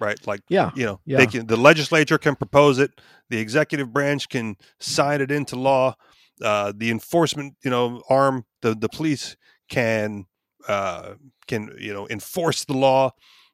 [0.00, 1.18] right like yeah you know yeah.
[1.18, 5.94] they can the legislature can propose it the executive branch can sign it into law
[6.42, 9.36] uh, the enforcement you know arm the the police
[9.68, 10.24] can
[10.68, 11.14] uh,
[11.46, 13.10] can you know enforce the law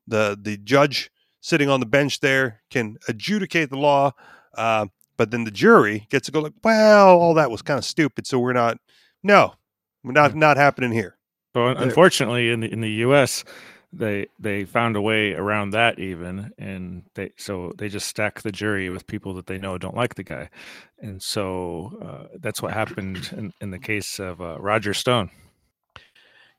[0.06, 4.10] the the judge sitting on the bench there can adjudicate the law
[4.56, 7.84] uh, but then the jury gets to go like, well, all that was kind of
[7.84, 8.78] stupid, so we're not.
[9.22, 9.54] No,
[10.02, 11.16] we're not not happening here.
[11.52, 13.44] But unfortunately, in the in the U.S.,
[13.92, 18.52] they they found a way around that even, and they so they just stack the
[18.52, 20.50] jury with people that they know don't like the guy,
[20.98, 25.30] and so uh, that's what happened in, in the case of uh, Roger Stone.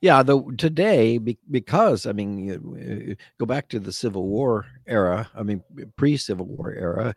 [0.02, 5.30] Yeah, the today, because I mean, go back to the Civil War era.
[5.36, 5.64] I mean,
[5.98, 7.14] pre-Civil War era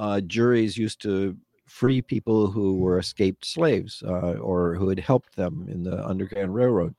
[0.00, 1.36] uh, juries used to
[1.66, 6.54] free people who were escaped slaves uh, or who had helped them in the Underground
[6.54, 6.94] Railroad.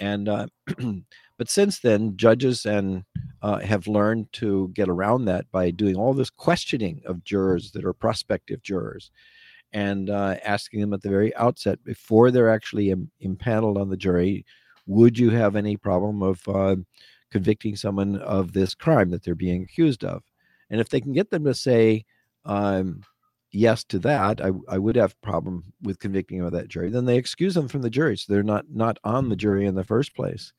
[0.00, 0.46] And uh,
[1.38, 3.04] but since then, judges and
[3.40, 7.84] uh, have learned to get around that by doing all this questioning of jurors that
[7.84, 9.12] are prospective jurors,
[9.72, 13.96] and uh, asking them at the very outset before they're actually Im- impaneled on the
[13.96, 14.44] jury,
[14.86, 16.76] would you have any problem of uh,
[17.30, 20.24] convicting someone of this crime that they're being accused of?
[20.68, 22.04] And if they can get them to say,
[22.44, 23.02] um,
[23.52, 26.90] yes to that, I, I would have problem with convicting him of that jury.
[26.90, 29.74] Then they excuse them from the jury, so they're not not on the jury in
[29.74, 30.52] the first place.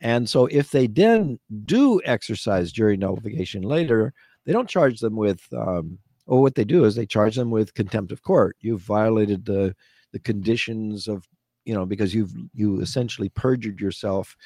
[0.00, 4.12] And so if they then do exercise jury nullification later,
[4.44, 5.42] they don't charge them with.
[5.52, 8.56] Um, or what they do is they charge them with contempt of court.
[8.60, 9.74] You've violated the
[10.12, 11.26] the conditions of
[11.64, 14.36] you know because you've you essentially perjured yourself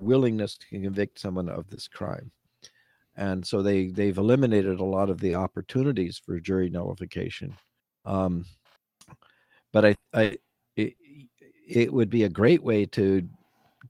[0.00, 2.30] willingness to convict someone of this crime
[3.18, 7.54] and so they they've eliminated a lot of the opportunities for jury nullification.
[8.04, 8.46] Um,
[9.72, 10.38] but I, I
[10.76, 10.94] it,
[11.68, 13.28] it, would be a great way to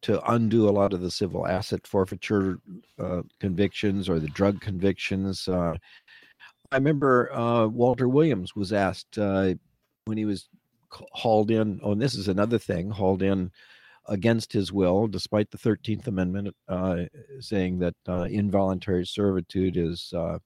[0.01, 2.59] to undo a lot of the civil asset forfeiture
[2.99, 5.47] uh, convictions or the drug convictions.
[5.47, 5.75] Uh,
[6.73, 9.55] I remember uh, Walter Williams was asked uh,
[10.07, 10.49] when he was
[10.91, 11.81] hauled in.
[11.83, 13.51] Oh, and this is another thing, hauled in
[14.09, 17.05] against his will, despite the 13th Amendment uh,
[17.41, 20.39] saying that uh, involuntary servitude is uh,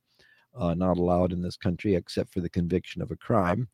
[0.55, 3.69] uh, not allowed in this country except for the conviction of a crime.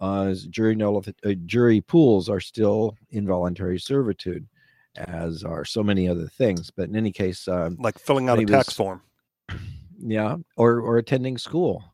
[0.00, 4.46] Uh, jury, nullif- jury pools are still involuntary servitude,
[4.96, 6.70] as are so many other things.
[6.70, 9.02] But in any case, um, like filling out a tax was, form.
[9.98, 11.84] yeah, or or attending school,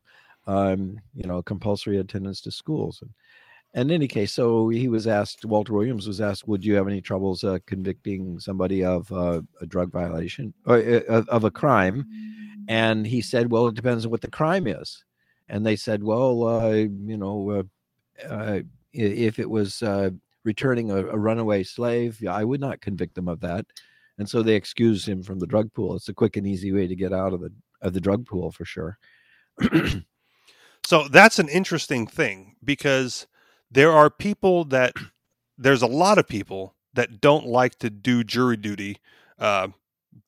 [0.45, 2.99] um, you know, compulsory attendance to schools.
[3.01, 3.11] And
[3.77, 5.45] in any case, so he was asked.
[5.45, 9.67] Walter Williams was asked, "Would you have any troubles uh, convicting somebody of uh, a
[9.67, 12.05] drug violation or uh, of a crime?"
[12.67, 15.03] And he said, "Well, it depends on what the crime is."
[15.47, 18.59] And they said, "Well, uh, you know, uh, uh,
[18.93, 19.83] if it was
[20.43, 23.67] returning a, a runaway slave, I would not convict them of that."
[24.17, 25.95] And so they excused him from the drug pool.
[25.95, 28.51] It's a quick and easy way to get out of the of the drug pool
[28.51, 28.97] for sure.
[30.83, 33.27] so that's an interesting thing because
[33.71, 34.93] there are people that
[35.57, 38.97] there's a lot of people that don't like to do jury duty
[39.39, 39.67] uh,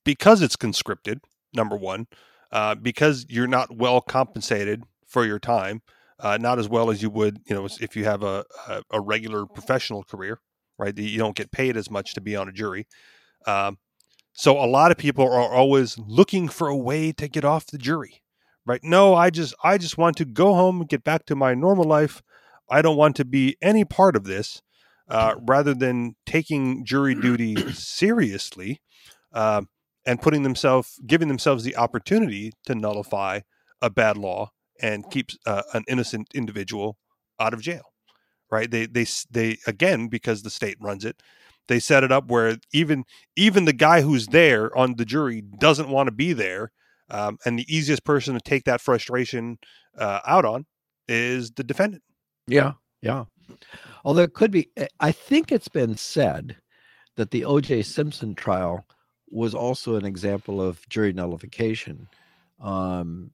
[0.03, 1.21] because it's conscripted.
[1.53, 2.07] Number one,
[2.51, 5.81] uh, because you're not well compensated for your time,
[6.19, 9.01] uh, not as well as you would, you know, if you have a, a, a
[9.01, 10.39] regular professional career,
[10.77, 10.95] right?
[10.95, 12.87] You don't get paid as much to be on a jury.
[13.47, 13.79] Um,
[14.33, 17.77] so a lot of people are always looking for a way to get off the
[17.77, 18.21] jury,
[18.65, 18.81] right?
[18.83, 21.85] No, I just I just want to go home and get back to my normal
[21.85, 22.21] life.
[22.69, 24.61] I don't want to be any part of this.
[25.09, 28.79] Uh, rather than taking jury duty seriously
[29.33, 29.63] uh,
[30.05, 33.39] and putting themselves, giving themselves the opportunity to nullify
[33.81, 36.95] a bad law and keep uh, an innocent individual
[37.39, 37.91] out of jail,
[38.51, 38.69] right?
[38.69, 41.21] They, they, they again because the state runs it,
[41.67, 43.05] they set it up where even
[43.35, 46.71] even the guy who's there on the jury doesn't want to be there,
[47.09, 49.57] um, and the easiest person to take that frustration
[49.97, 50.65] uh, out on
[51.07, 52.03] is the defendant.
[52.49, 53.25] Yeah, yeah.
[54.03, 56.57] Although it could be, eh, I think it's been said
[57.15, 57.83] that the O.J.
[57.83, 58.85] Simpson trial
[59.29, 62.07] was also an example of jury nullification.
[62.61, 63.31] Um,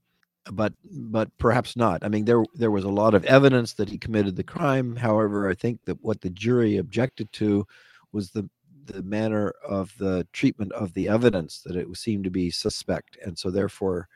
[0.52, 2.04] but but perhaps not.
[2.04, 4.96] I mean, there there was a lot of evidence that he committed the crime.
[4.96, 7.66] However, I think that what the jury objected to
[8.12, 8.48] was the
[8.86, 13.36] the manner of the treatment of the evidence that it seemed to be suspect, and
[13.38, 14.08] so therefore,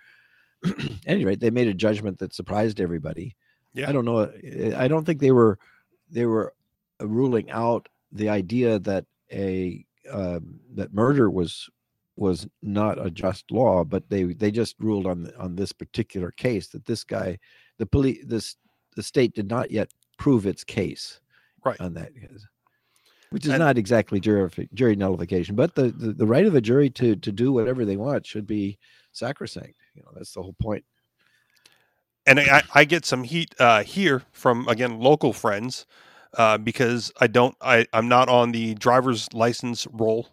[0.66, 3.36] at any rate, they made a judgment that surprised everybody.
[3.74, 3.88] Yeah.
[3.88, 4.30] I don't know.
[4.76, 5.58] I don't think they were
[6.10, 6.54] they were
[7.00, 11.68] ruling out the idea that a um, that murder was
[12.16, 16.68] was not a just law, but they they just ruled on on this particular case
[16.68, 17.38] that this guy,
[17.78, 18.56] the police, this
[18.96, 21.20] the state did not yet prove its case
[21.64, 22.12] right on that
[23.30, 26.60] which is and, not exactly jury, jury nullification, but the, the, the right of the
[26.60, 28.78] jury to to do whatever they want should be
[29.12, 29.74] sacrosanct.
[29.94, 30.84] You know, that's the whole point.
[32.30, 35.84] And I, I get some heat uh, here from again local friends
[36.34, 40.28] uh, because I don't I I'm not on the driver's license roll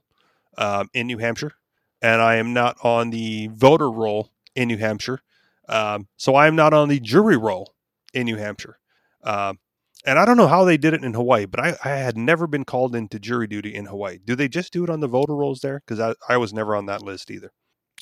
[0.59, 1.53] um, in New Hampshire,
[2.01, 5.21] and I am not on the voter roll in New Hampshire,
[5.67, 7.73] um, so I am not on the jury roll
[8.13, 8.77] in New Hampshire.
[9.23, 9.57] Um,
[10.05, 12.47] and I don't know how they did it in Hawaii, but I, I had never
[12.47, 14.19] been called into jury duty in Hawaii.
[14.23, 15.81] Do they just do it on the voter rolls there?
[15.85, 17.51] Because I, I was never on that list either.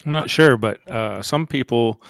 [0.06, 2.02] I'm not sure, but uh, some people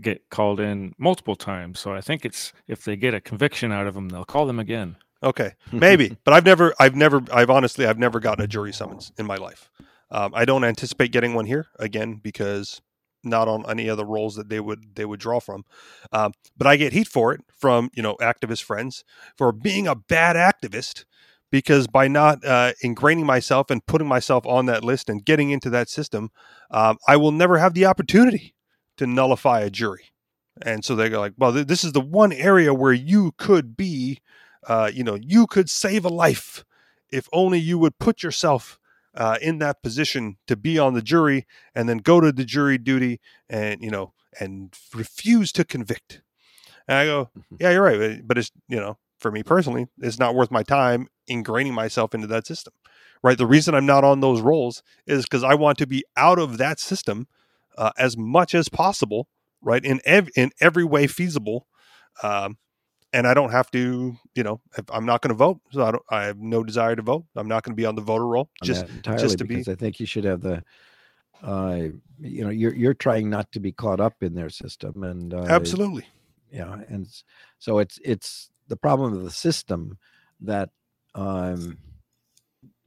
[0.00, 1.80] get called in multiple times.
[1.80, 4.58] So I think it's if they get a conviction out of them, they'll call them
[4.58, 4.96] again.
[5.22, 9.12] Okay, maybe, but I've never, I've never, I've honestly, I've never gotten a jury summons
[9.18, 9.70] in my life.
[10.10, 12.80] Um, I don't anticipate getting one here again because
[13.24, 15.64] not on any other roles that they would they would draw from.
[16.12, 19.04] Um, but I get heat for it from you know activist friends
[19.36, 21.04] for being a bad activist
[21.50, 25.70] because by not uh, ingraining myself and putting myself on that list and getting into
[25.70, 26.30] that system,
[26.70, 28.54] um, I will never have the opportunity
[28.96, 30.12] to nullify a jury.
[30.62, 33.76] And so they go like, well, th- this is the one area where you could
[33.76, 34.20] be,
[34.66, 36.64] uh, you know, you could save a life
[37.10, 38.78] if only you would put yourself
[39.16, 42.78] uh, in that position to be on the jury and then go to the jury
[42.78, 46.20] duty and you know and refuse to convict.
[46.86, 47.56] And I go, mm-hmm.
[47.58, 51.08] yeah, you're right, but it's you know for me personally, it's not worth my time
[51.28, 52.74] ingraining myself into that system.
[53.22, 53.38] Right.
[53.38, 56.58] The reason I'm not on those roles is because I want to be out of
[56.58, 57.26] that system
[57.76, 59.28] uh, as much as possible.
[59.62, 59.84] Right.
[59.84, 61.66] In ev- in every way feasible.
[62.22, 62.58] Um,
[63.12, 64.60] and I don't have to, you know,
[64.90, 66.02] I'm not going to vote, so I don't.
[66.10, 67.24] I have no desire to vote.
[67.34, 68.50] I'm not going to be on the voter roll.
[68.62, 69.72] Just, just to because be.
[69.72, 70.62] I think you should have the,
[71.42, 71.88] uh,
[72.20, 75.46] you know, you're you're trying not to be caught up in their system, and uh,
[75.48, 76.06] absolutely,
[76.50, 77.08] yeah, and
[77.58, 79.96] so it's it's the problem of the system
[80.40, 80.70] that,
[81.14, 81.78] um,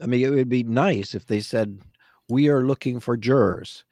[0.01, 1.79] I mean, it would be nice if they said
[2.27, 3.83] we are looking for jurors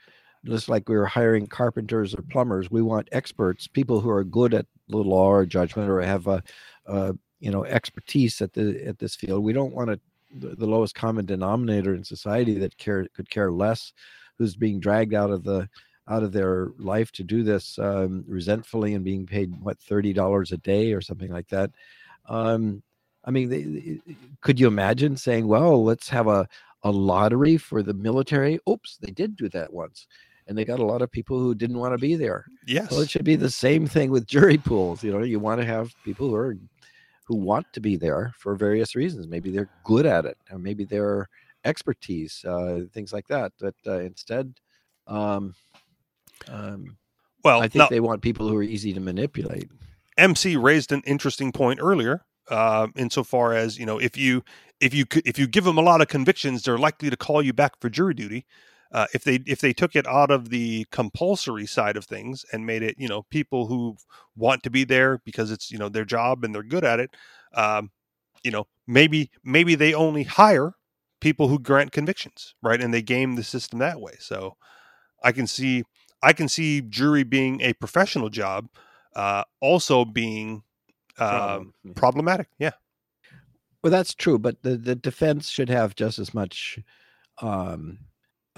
[0.47, 4.53] just like we were hiring carpenters or plumbers we want experts people who are good
[4.53, 6.41] at the law or judgment or have a,
[6.85, 9.99] a you know expertise at the at this field we don't want
[10.39, 13.93] the, the lowest common denominator in society that care could care less
[14.37, 15.67] who's being dragged out of the
[16.09, 20.51] out of their life to do this um, resentfully and being paid what thirty dollars
[20.51, 21.71] a day or something like that.
[22.29, 22.81] Um,
[23.25, 23.99] I mean, they,
[24.41, 26.47] could you imagine saying, "Well, let's have a
[26.83, 28.59] a lottery for the military"?
[28.69, 30.07] Oops, they did do that once
[30.47, 32.45] and they got a lot of people who didn't want to be there.
[32.65, 32.91] Yes.
[32.91, 35.03] Well, it should be the same thing with jury pools.
[35.03, 36.57] You know, you want to have people who are
[37.25, 39.27] who want to be there for various reasons.
[39.27, 41.27] Maybe they're good at it, or maybe their
[41.65, 43.51] expertise, uh, things like that.
[43.59, 44.53] But uh, instead,
[45.07, 45.53] um,
[46.47, 46.97] um,
[47.43, 49.69] well, I think now, they want people who are easy to manipulate.
[50.17, 54.43] MC raised an interesting point earlier, uh, insofar as you know, if you
[54.79, 57.53] if you if you give them a lot of convictions, they're likely to call you
[57.53, 58.45] back for jury duty.
[58.91, 62.65] Uh, if they if they took it out of the compulsory side of things and
[62.65, 63.95] made it you know people who
[64.35, 67.11] want to be there because it's you know their job and they're good at it
[67.53, 67.91] um,
[68.43, 70.73] you know maybe maybe they only hire
[71.19, 72.81] people who grant convictions right?
[72.81, 74.13] And they game the system that way.
[74.19, 74.55] So
[75.23, 75.83] i can see
[76.21, 78.69] i can see jury being a professional job
[79.15, 80.61] uh, also being
[81.17, 81.73] uh, Problem.
[81.95, 82.71] Problematic yeah.
[83.83, 86.79] Well, that's true, but the, the defense should have just as much
[87.41, 87.99] um,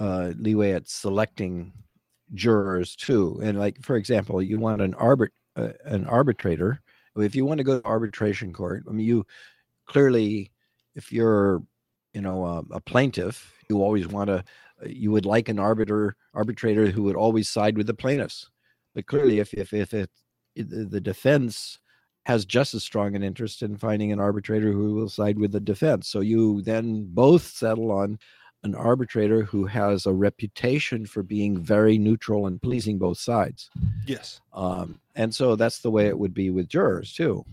[0.00, 1.72] uh, leeway at selecting
[2.34, 3.38] jurors too.
[3.42, 6.80] And like, for example, you want an arbit uh, an arbitrator.
[7.16, 9.26] If you want to go to arbitration court, I mean, you
[9.86, 10.52] clearly,
[10.94, 11.62] if you're,
[12.14, 14.44] you know, a, a plaintiff, you always want to,
[14.86, 18.48] you would like an arbiter arbitrator who would always side with the plaintiffs.
[18.94, 20.10] But clearly, if if if it,
[20.56, 21.78] the defense
[22.26, 25.60] has just as strong an interest in finding an arbitrator who will side with the
[25.60, 26.08] defense.
[26.08, 28.18] So you then both settle on
[28.62, 33.70] an arbitrator who has a reputation for being very neutral and pleasing both sides.
[34.06, 37.44] yes Um, and so that's the way it would be with jurors too.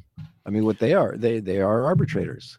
[0.45, 2.57] I mean, what they are, they they are arbitrators.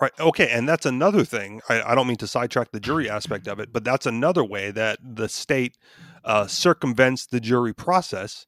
[0.00, 0.12] Right.
[0.20, 0.50] Okay.
[0.50, 1.62] And that's another thing.
[1.70, 4.70] I, I don't mean to sidetrack the jury aspect of it, but that's another way
[4.70, 5.78] that the state
[6.24, 8.46] uh, circumvents the jury process,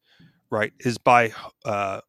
[0.51, 0.73] right?
[0.81, 1.33] Is by
[1.65, 2.03] uh,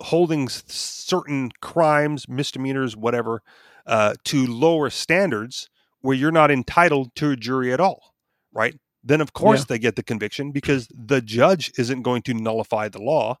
[0.00, 3.42] holding certain crimes, misdemeanors, whatever,
[3.86, 5.68] uh, to lower standards
[6.06, 8.14] where you're not entitled to a jury at all,
[8.52, 8.74] right?
[9.02, 9.64] Then, of course, Yeah.
[9.70, 13.38] they get the conviction because the judge isn't going to nullify the law,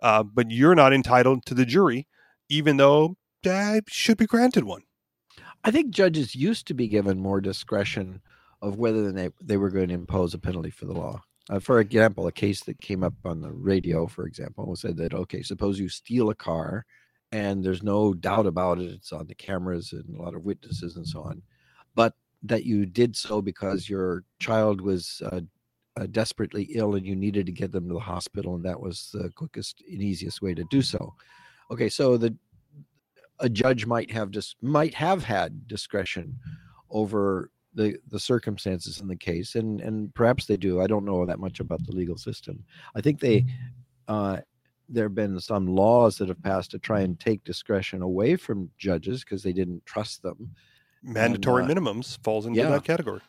[0.00, 2.06] uh, but you're not entitled to the jury,
[2.48, 4.82] even though uh, should be granted one.
[5.62, 8.20] I think judges used to be given more discretion
[8.62, 11.22] of whether they, they were going to impose a penalty for the law.
[11.48, 15.14] Uh, for example, a case that came up on the radio, for example, said that,
[15.14, 16.84] okay, suppose you steal a car
[17.32, 20.96] and there's no doubt about it, it's on the cameras and a lot of witnesses
[20.96, 21.42] and so on,
[21.96, 25.40] but that you did so because your child was uh,
[25.98, 29.10] uh, desperately ill and you needed to get them to the hospital, and that was
[29.12, 31.12] the quickest and easiest way to do so.
[31.72, 32.36] Okay, so the
[33.40, 36.38] a judge might have just might have had discretion
[36.90, 41.26] over the the circumstances in the case and and perhaps they do i don't know
[41.26, 42.64] that much about the legal system.
[42.94, 43.44] I think they
[44.08, 44.38] uh
[44.88, 48.70] there have been some laws that have passed to try and take discretion away from
[48.78, 50.54] judges because they didn't trust them
[51.02, 52.70] mandatory uh, minimums falls into yeah.
[52.70, 53.20] that category.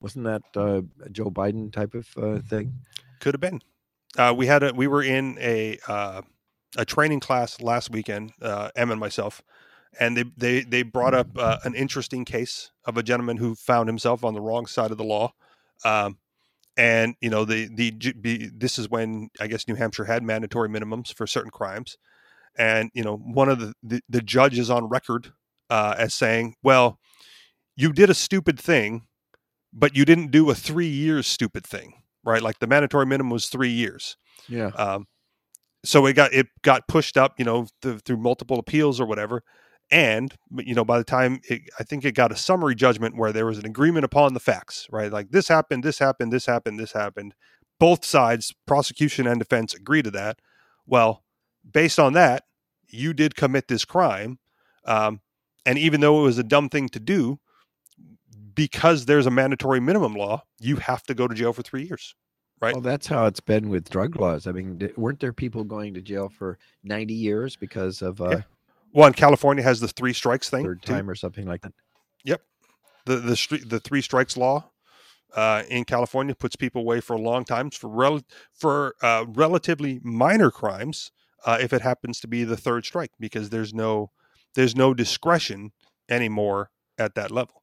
[0.00, 2.72] wasn't that uh, a joe biden type of uh, thing
[3.20, 3.62] Could have been.
[4.16, 6.22] Uh, we had a we were in a uh,
[6.76, 9.42] a training class last weekend, uh, Em and myself,
[9.98, 13.88] and they they they brought up uh, an interesting case of a gentleman who found
[13.88, 15.32] himself on the wrong side of the law.
[15.84, 16.18] Um,
[16.76, 20.68] and you know the the be, this is when I guess New Hampshire had mandatory
[20.68, 21.96] minimums for certain crimes,
[22.58, 25.32] and you know one of the the, the judges on record
[25.70, 26.98] uh, as saying, "Well,
[27.76, 29.06] you did a stupid thing,
[29.72, 32.42] but you didn't do a three years stupid thing, right?
[32.42, 34.16] Like the mandatory minimum was three years.
[34.48, 35.06] yeah Um,
[35.84, 39.42] so it got it got pushed up, you know, th- through multiple appeals or whatever.
[39.90, 43.32] And you know, by the time it, I think it got a summary judgment where
[43.32, 45.12] there was an agreement upon the facts, right?
[45.12, 47.34] Like this happened, this happened, this happened, this happened.
[47.78, 50.38] Both sides, prosecution and defense, agree to that.
[50.86, 51.22] Well,
[51.70, 52.44] based on that,
[52.88, 54.38] you did commit this crime,
[54.86, 55.20] um,
[55.66, 57.38] and even though it was a dumb thing to do,
[58.54, 62.14] because there's a mandatory minimum law, you have to go to jail for three years.
[62.58, 62.72] Right.
[62.72, 66.00] well that's how it's been with drug laws i mean weren't there people going to
[66.00, 68.42] jail for 90 years because of uh Yeah.
[68.92, 70.64] One, California has the three strikes thing.
[70.64, 70.90] third too.
[70.90, 71.74] time or something like that
[72.24, 72.40] Yep.
[73.04, 74.70] The the street the three strikes law
[75.34, 78.24] uh, in California puts people away for long times for rel-
[78.54, 81.12] for uh, relatively minor crimes
[81.44, 84.12] uh, if it happens to be the third strike because there's no
[84.56, 85.70] there's no discretion
[86.08, 87.62] anymore at that level.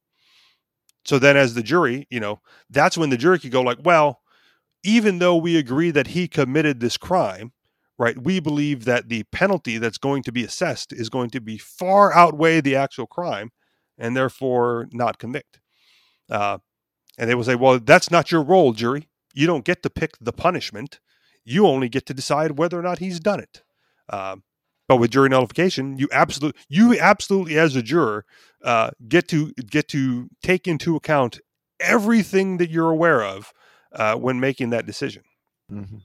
[1.04, 2.40] So then, as the jury, you know,
[2.70, 4.22] that's when the jury could go like, well,
[4.82, 7.52] even though we agree that he committed this crime,
[7.98, 8.16] right?
[8.16, 12.12] We believe that the penalty that's going to be assessed is going to be far
[12.14, 13.50] outweigh the actual crime,
[13.98, 15.60] and therefore not convict.
[16.30, 16.58] Uh,
[17.18, 19.08] and they will say, well, that's not your role, jury.
[19.34, 21.00] You don't get to pick the punishment.
[21.44, 23.62] You only get to decide whether or not he's done it.
[24.08, 24.42] Um,
[24.88, 28.24] but with jury nullification, you absolutely, you absolutely, as a juror,
[28.62, 31.40] uh, get to get to take into account
[31.80, 33.52] everything that you're aware of
[33.92, 35.22] uh, when making that decision.
[35.70, 36.02] Mhm.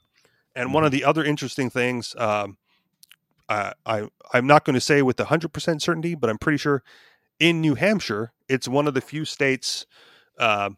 [0.55, 2.57] And one of the other interesting things, um,
[3.47, 6.83] I, I I'm not going to say with 100% certainty, but I'm pretty sure
[7.39, 9.85] in New Hampshire, it's one of the few states
[10.37, 10.71] uh,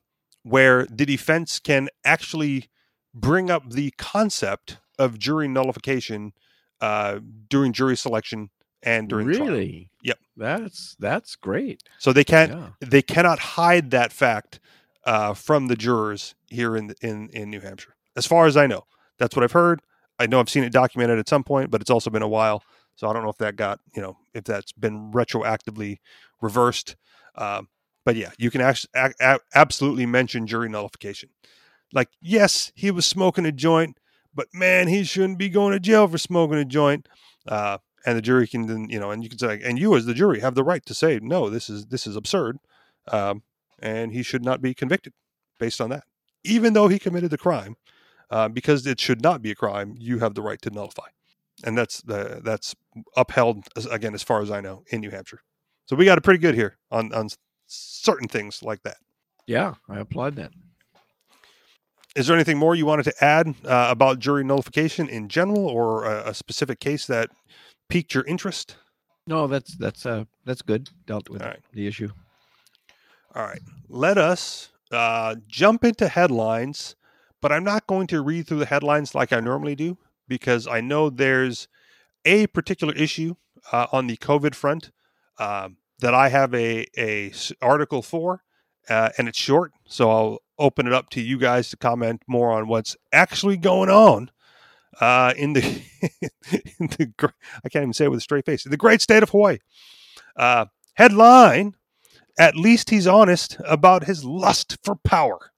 [0.43, 2.70] where the defense can actually
[3.14, 6.34] bring up the concept of jury nullification
[6.82, 7.20] uh,
[7.50, 8.50] during jury selection
[8.84, 9.48] and during trial.
[9.48, 9.90] really?
[10.04, 10.20] Yep.
[10.38, 11.84] That's that's great.
[12.00, 12.70] So they can't Yeah.
[12.82, 14.60] they cannot hide that fact
[15.06, 18.86] uh, from the jurors here in in in New Hampshire, as far as I know.
[19.20, 19.82] That's what I've heard.
[20.20, 22.64] I know I've seen it documented at some point, but it's also been a while,
[22.96, 25.98] so I don't know if that got you know if that's been retroactively
[26.42, 26.96] reversed.
[27.36, 27.70] Um,
[28.04, 31.30] but yeah, you can actually a- a- absolutely mention jury nullification.
[31.94, 33.98] Like, yes, he was smoking a joint,
[34.34, 37.08] but man, he shouldn't be going to jail for smoking a joint.
[37.48, 40.06] Uh, and the jury can then you know, and you can say, and you as
[40.06, 42.58] the jury have the right to say, no, this is this is absurd,
[43.12, 43.44] um,
[43.80, 45.14] and he should not be convicted
[45.60, 46.04] based on that,
[46.44, 47.76] even though he committed the crime,
[48.30, 49.96] uh, because it should not be a crime.
[49.98, 51.10] You have the right to nullify,
[51.64, 52.76] and that's that's
[53.16, 55.42] upheld again as far as I know in New Hampshire.
[55.86, 57.30] So we got it pretty good here on on
[57.68, 58.98] certain things like that.
[59.46, 60.52] Yeah, I applaud that.
[62.16, 66.05] Is there anything more you wanted to add uh, about jury nullification in general, or
[66.05, 67.30] a, a specific case that
[67.89, 68.76] piqued your interest?
[69.28, 70.89] No, that's that's uh that's good.
[71.05, 71.59] Dealt with right.
[71.74, 72.09] the issue.
[73.34, 76.95] All right, let us uh, jump into headlines,
[77.41, 79.97] but I'm not going to read through the headlines like I normally do
[80.28, 81.70] because I know there's
[82.26, 83.36] a particular issue
[83.72, 84.91] uh, on the COVID front
[85.39, 87.32] um, that I have a a
[87.62, 88.43] article for,
[88.92, 92.52] uh, and it's short, so I'll open it up to you guys to comment more
[92.52, 94.30] on what's actually going on
[95.00, 95.62] uh, in the
[96.52, 97.14] in the
[97.64, 99.60] I can't even say it with a straight face the great state of Hawaii.
[100.36, 100.66] Uh,
[100.96, 101.76] headline
[102.38, 105.52] at least he's honest about his lust for power.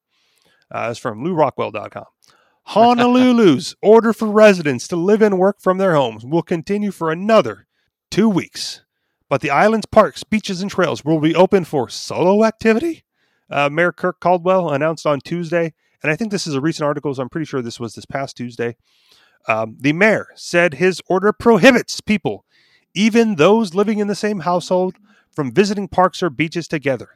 [0.72, 2.06] Uh, it's from LewRockwell.com.
[2.70, 7.68] Honolulu's order for residents to live and work from their homes will continue for another
[8.10, 8.84] two weeks,
[9.30, 13.04] but the island's parks, beaches, and trails will be open for solo activity.
[13.54, 17.14] Uh, Mayor Kirk Caldwell announced on Tuesday, and I think this is a recent article,
[17.14, 18.76] so I'm pretty sure this was this past Tuesday.
[19.48, 22.46] Um, the mayor said his order prohibits people,
[22.96, 24.96] even those living in the same household,
[25.32, 27.10] from visiting parks or beaches together.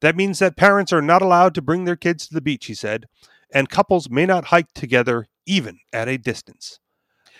[0.00, 2.74] That means that parents are not allowed to bring their kids to the beach, he
[2.74, 3.06] said,
[3.50, 6.78] and couples may not hike together even at a distance.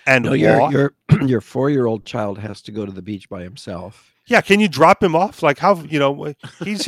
[0.07, 0.95] And No, your your
[1.27, 4.15] your four year old child has to go to the beach by himself.
[4.27, 5.43] yeah, can you drop him off?
[5.43, 6.35] Like how you know
[6.65, 6.85] he's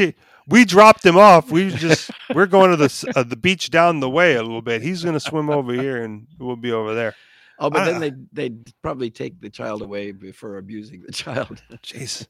[0.48, 1.50] we dropped him off.
[1.50, 4.82] We just we're going to the uh, the beach down the way a little bit.
[4.82, 7.14] He's going to swim over here, and we'll be over there.
[7.58, 11.62] Oh, but I- then they they'd probably take the child away before abusing the child.
[11.82, 12.26] Jeez.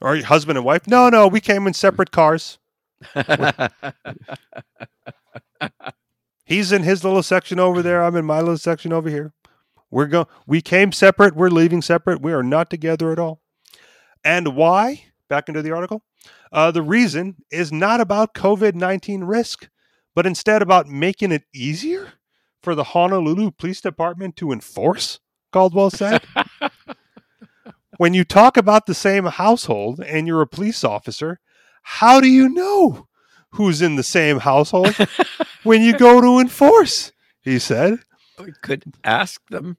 [0.00, 0.86] Or husband and wife?
[0.86, 2.58] No, no, we came in separate cars.
[6.46, 8.02] He's in his little section over there.
[8.02, 9.32] I'm in my little section over here.
[9.90, 10.26] We're going.
[10.46, 11.34] We came separate.
[11.36, 12.20] We're leaving separate.
[12.20, 13.40] We are not together at all.
[14.24, 15.04] And why?
[15.28, 16.02] Back into the article.
[16.52, 19.68] Uh, the reason is not about COVID nineteen risk,
[20.14, 22.12] but instead about making it easier
[22.62, 25.20] for the Honolulu Police Department to enforce.
[25.52, 26.24] Caldwell said.
[27.98, 31.40] when you talk about the same household and you're a police officer,
[31.82, 33.06] how do you know
[33.50, 34.96] who's in the same household
[35.62, 37.12] when you go to enforce?
[37.42, 38.00] He said.
[38.38, 39.76] We could ask them.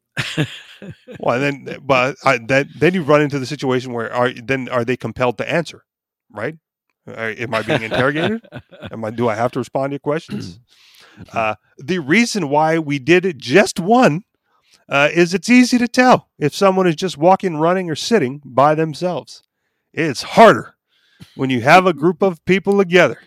[1.19, 4.85] Well, then, but I, that, then you run into the situation where are then are
[4.85, 5.83] they compelled to answer,
[6.31, 6.55] right?
[7.07, 8.41] Am I being interrogated?
[8.91, 9.11] Am I?
[9.11, 10.59] Do I have to respond to your questions?
[11.31, 14.23] Uh, the reason why we did it just one
[14.89, 18.75] uh, is it's easy to tell if someone is just walking, running, or sitting by
[18.75, 19.41] themselves.
[19.93, 20.75] It's harder
[21.35, 23.19] when you have a group of people together.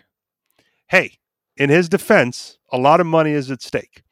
[0.89, 1.17] Hey,
[1.57, 4.03] in his defense, a lot of money is at stake.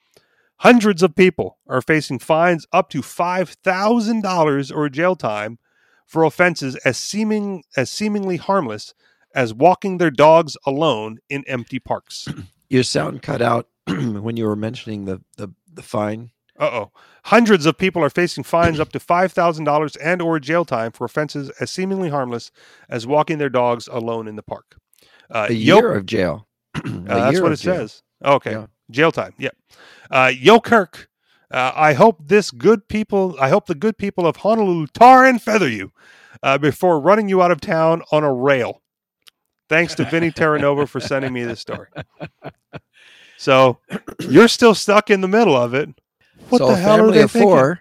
[0.62, 5.60] Hundreds of people are facing fines up to $5,000 or jail time
[6.06, 8.94] for offenses as seeming as seemingly harmless
[9.36, 12.28] as walking their dogs alone in empty parks.
[12.70, 16.32] Your sound cut out when you were mentioning the the, the fine.
[16.60, 16.92] Uh oh.
[17.26, 20.92] Hundreds of people are facing fines up to five thousand dollars and or jail time
[20.92, 22.52] for offenses as seemingly harmless
[22.90, 24.78] as walking their dogs alone in the park.
[25.30, 26.48] Uh, A year of jail.
[26.78, 26.82] Uh,
[27.32, 27.76] that's what it jail.
[27.76, 28.04] says.
[28.24, 28.66] Okay, Yeah.
[28.92, 29.34] jail time.
[29.38, 29.56] Yep.
[30.10, 31.10] Uh, Yo Kirk.
[31.50, 33.36] Uh, I hope this good people.
[33.40, 35.94] I hope the good people of Honolulu tar and feather you
[36.44, 38.82] uh, before running you out of town on a rail.
[39.70, 41.88] Thanks to Vinny Terranova for sending me this story.
[43.38, 43.78] So
[44.28, 45.90] you're still stuck in the middle of it.
[46.50, 47.50] What so the a hell are family they of thinking?
[47.50, 47.80] four,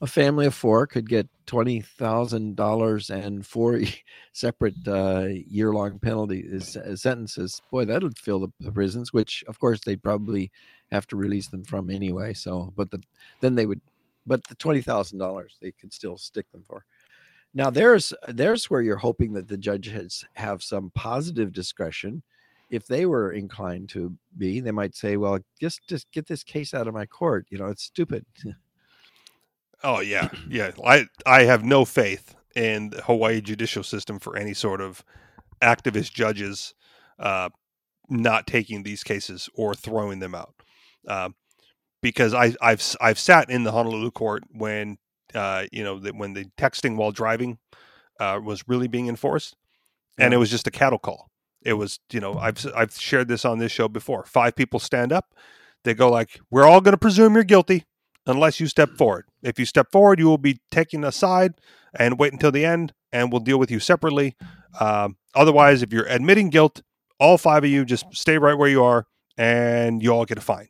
[0.00, 3.80] a family of four could get twenty thousand dollars and four
[4.32, 7.62] separate uh, year-long penalty is, uh, sentences.
[7.70, 9.12] Boy, that would fill the, the prisons.
[9.12, 10.50] Which, of course, they'd probably
[10.92, 12.32] have to release them from anyway.
[12.34, 13.02] So, but the
[13.40, 13.80] then they would,
[14.26, 16.84] but the twenty thousand dollars they could still stick them for.
[17.54, 22.22] Now, there's there's where you're hoping that the judges have some positive discretion.
[22.68, 26.74] If they were inclined to be, they might say, "Well, just just get this case
[26.74, 27.46] out of my court.
[27.50, 28.26] You know, it's stupid."
[29.84, 30.70] Oh yeah, yeah.
[30.84, 35.04] I I have no faith in the Hawaii judicial system for any sort of
[35.62, 36.74] activist judges
[37.18, 37.50] uh,
[38.08, 40.55] not taking these cases or throwing them out.
[41.06, 41.30] Uh,
[42.02, 44.98] because I, I've I've sat in the Honolulu court when
[45.34, 47.58] uh, you know that when the texting while driving
[48.20, 49.56] uh, was really being enforced,
[50.18, 51.30] and it was just a cattle call.
[51.62, 54.24] It was you know I've I've shared this on this show before.
[54.24, 55.34] Five people stand up,
[55.84, 57.84] they go like, "We're all going to presume you're guilty."
[58.26, 59.26] unless you step forward.
[59.42, 61.54] If you step forward, you will be taken aside
[61.98, 64.36] and wait until the end, and we'll deal with you separately.
[64.80, 66.82] Um, otherwise, if you're admitting guilt,
[67.18, 69.06] all five of you just stay right where you are,
[69.38, 70.68] and you all get a fine,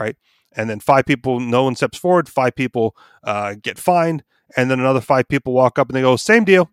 [0.00, 0.16] right?
[0.52, 2.28] And then five people, no one steps forward.
[2.28, 4.24] Five people uh, get fined,
[4.56, 6.70] and then another five people walk up and they go, "Same deal.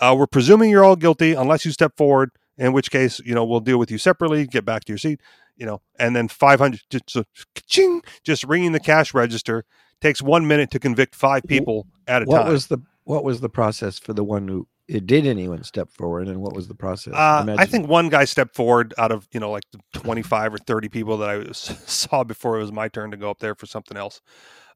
[0.00, 2.30] Uh, we're presuming you're all guilty unless you step forward.
[2.58, 4.46] In which case, you know, we'll deal with you separately.
[4.46, 5.20] Get back to your seat."
[5.56, 7.24] you know, and then 500 just, so,
[7.66, 9.64] ching, just ringing the cash register
[10.00, 12.44] takes one minute to convict five people at a what time.
[12.46, 16.28] What was the what was the process for the one who did anyone step forward,
[16.28, 17.14] and what was the process?
[17.14, 20.58] Uh, I think one guy stepped forward out of you know like the 25 or
[20.58, 23.66] 30 people that I saw before it was my turn to go up there for
[23.66, 24.20] something else.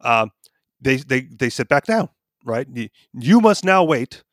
[0.00, 0.30] Um,
[0.80, 2.08] they they they sit back down,
[2.44, 2.66] right?
[2.72, 4.24] You, you must now wait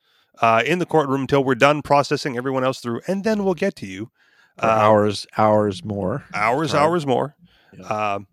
[0.41, 3.75] uh, in the courtroom until we're done processing everyone else through, and then we'll get
[3.78, 4.11] to you.
[4.59, 6.82] Uh, hours, hours more, hours, right?
[6.82, 7.36] hours more.
[7.78, 7.86] Yeah.
[7.86, 8.28] Um,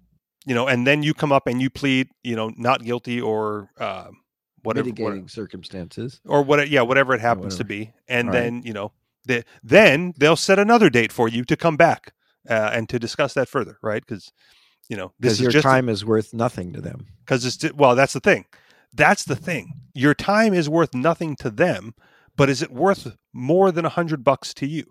[0.47, 3.70] you know, and then you come up and you plead, you know, not guilty or
[3.78, 4.09] uh,
[4.65, 7.59] whatever mitigating whatever, circumstances or what, yeah, whatever it happens whatever.
[7.59, 8.35] to be, and right.
[8.35, 8.93] then you know,
[9.25, 12.12] the, then they'll set another date for you to come back
[12.49, 14.05] uh, and to discuss that further, right?
[14.07, 14.33] Because
[14.89, 17.07] you know, this your time a, is worth nothing to them.
[17.25, 18.47] Because it's well, that's the thing.
[18.93, 19.73] That's the thing.
[19.95, 21.95] Your time is worth nothing to them,
[22.37, 24.85] but is it worth more than a hundred bucks to you?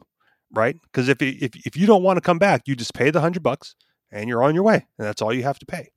[0.53, 0.79] right?
[0.81, 3.43] Because if, if if you don't want to come back, you just pay the hundred
[3.43, 3.75] bucks
[4.11, 5.89] and you're on your way, and that's all you have to pay.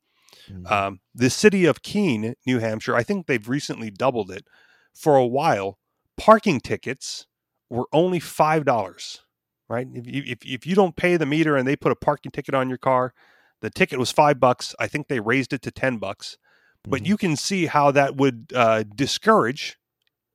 [0.51, 0.72] Mm-hmm.
[0.72, 4.47] Um, the city of Keene, New Hampshire, I think they've recently doubled it.
[4.94, 5.78] For a while,
[6.16, 7.26] parking tickets
[7.68, 9.22] were only five dollars.
[9.68, 9.88] Right?
[9.92, 12.55] If you, if if you don't pay the meter and they put a parking ticket
[12.55, 13.12] on your car,
[13.61, 14.74] the ticket was five bucks.
[14.78, 16.38] I think they raised it to ten bucks.
[16.84, 17.07] But mm-hmm.
[17.07, 19.76] you can see how that would uh, discourage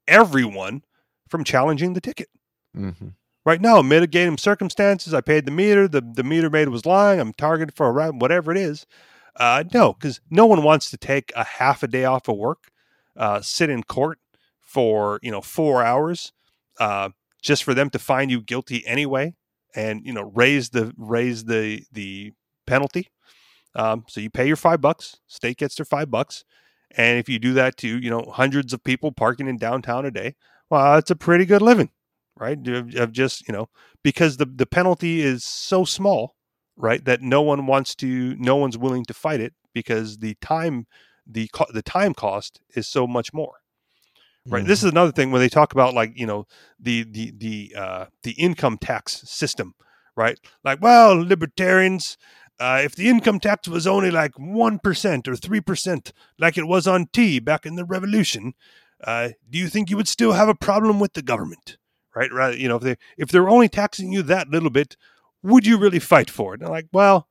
[0.06, 0.84] everyone
[1.30, 2.28] from challenging the ticket.
[2.76, 3.10] Mm-hmm.
[3.46, 5.14] Right now, mitigating circumstances.
[5.14, 5.88] I paid the meter.
[5.88, 7.20] The, the meter maid was lying.
[7.20, 8.86] I'm targeted for a ride, whatever it is.
[9.36, 12.70] Uh, no, because no one wants to take a half a day off of work,
[13.18, 14.20] uh, sit in court
[14.60, 16.34] for you know four hours,
[16.80, 17.10] uh,
[17.42, 19.34] just for them to find you guilty anyway,
[19.76, 22.34] and you know raise the raise the the
[22.68, 23.10] penalty.
[23.76, 25.18] Um, so you pay your five bucks.
[25.28, 26.44] State gets their five bucks,
[26.92, 30.12] and if you do that to you know hundreds of people parking in downtown a
[30.12, 30.36] day,
[30.70, 31.90] well, it's a pretty good living
[32.38, 32.68] right?
[32.68, 33.70] Of, of just you know
[34.04, 36.36] because the the penalty is so small,
[36.82, 37.06] right?
[37.06, 40.88] That no one wants to, no one's willing to fight it because the time
[41.26, 43.54] the the time cost is so much more
[44.48, 44.68] right mm-hmm.
[44.68, 46.46] this is another thing when they talk about like you know
[46.80, 49.74] the the the uh the income tax system
[50.16, 52.18] right like well libertarians
[52.60, 54.78] uh, if the income tax was only like 1%
[55.28, 58.54] or 3% like it was on tea back in the revolution
[59.04, 61.78] uh, do you think you would still have a problem with the government
[62.16, 62.32] right?
[62.32, 64.96] Rather, you know, if they if they're only taxing you that little bit,
[65.44, 66.60] would you really fight for it?
[66.60, 67.28] And they're like, well,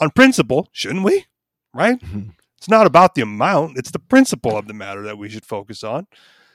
[0.00, 1.26] on principle, shouldn't we?
[1.74, 2.00] Right?
[2.00, 2.30] Mm-hmm.
[2.58, 5.82] It's not about the amount; it's the principle of the matter that we should focus
[5.82, 6.06] on.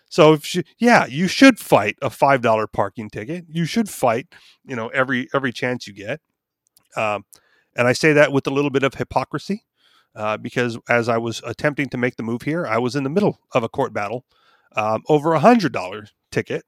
[0.08, 3.45] So, if you, yeah, you should fight a five dollar parking ticket.
[3.49, 4.28] You should fight,
[4.64, 6.22] you know, every every chance you get.
[6.95, 7.26] Um,
[7.76, 9.66] and I say that with a little bit of hypocrisy,
[10.16, 13.10] uh, because as I was attempting to make the move here, I was in the
[13.10, 14.26] middle of a court battle
[14.76, 16.66] um, over a hundred dollar ticket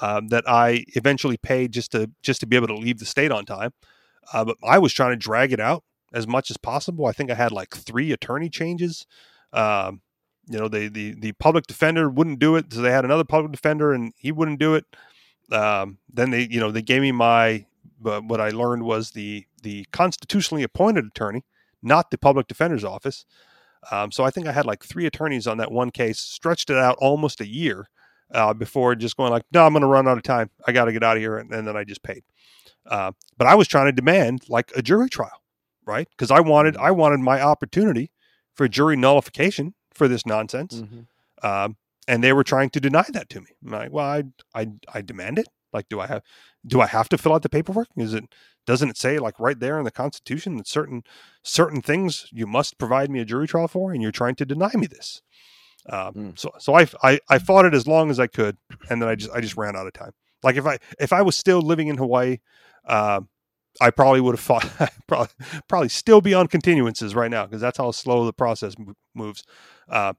[0.00, 3.30] um, that I eventually paid just to just to be able to leave the state
[3.30, 3.72] on time.
[4.32, 7.06] Uh, but I was trying to drag it out as much as possible.
[7.06, 9.06] I think I had like three attorney changes.
[9.52, 10.00] Um,
[10.48, 13.52] you know, the the the public defender wouldn't do it, so they had another public
[13.52, 14.84] defender, and he wouldn't do it.
[15.50, 17.66] Um, then they, you know, they gave me my.
[18.00, 21.44] But what I learned was the the constitutionally appointed attorney,
[21.82, 23.24] not the public defender's office.
[23.90, 26.76] Um, so I think I had like three attorneys on that one case, stretched it
[26.76, 27.88] out almost a year
[28.32, 30.50] uh, before just going like, no, I'm going to run out of time.
[30.66, 31.38] I got to get out of here.
[31.38, 32.22] And, and, then I just paid.
[32.86, 35.42] Uh, but I was trying to demand like a jury trial,
[35.84, 36.08] right?
[36.10, 38.10] Because I wanted I wanted my opportunity
[38.54, 40.82] for jury nullification for this nonsense.
[40.82, 41.46] Mm-hmm.
[41.46, 41.76] Um,
[42.08, 43.48] and they were trying to deny that to me.
[43.64, 44.24] I'm like, well, I,
[44.54, 45.48] I, I demand it.
[45.72, 46.22] Like, do I have,
[46.66, 47.88] do I have to fill out the paperwork?
[47.96, 48.24] Is it,
[48.66, 51.02] doesn't it say like right there in the Constitution that certain,
[51.42, 54.72] certain things you must provide me a jury trial for, and you're trying to deny
[54.74, 55.22] me this?
[55.88, 56.38] Um, mm.
[56.38, 58.56] So, so I, I, I fought it as long as I could,
[58.90, 60.12] and then I just, I just ran out of time.
[60.42, 62.38] Like if I, if I was still living in Hawaii,
[62.86, 63.20] uh,
[63.80, 64.68] I probably would have fought,
[65.06, 65.28] probably,
[65.68, 68.74] probably still be on continuances right now because that's how slow the process
[69.14, 69.44] moves.
[69.88, 70.12] Uh,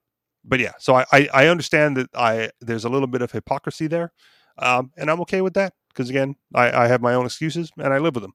[0.43, 3.88] but yeah, so I, I, I understand that I there's a little bit of hypocrisy
[3.88, 4.11] there,
[4.57, 7.93] um, and I'm okay with that because again, I, I have my own excuses and
[7.93, 8.34] I live with them.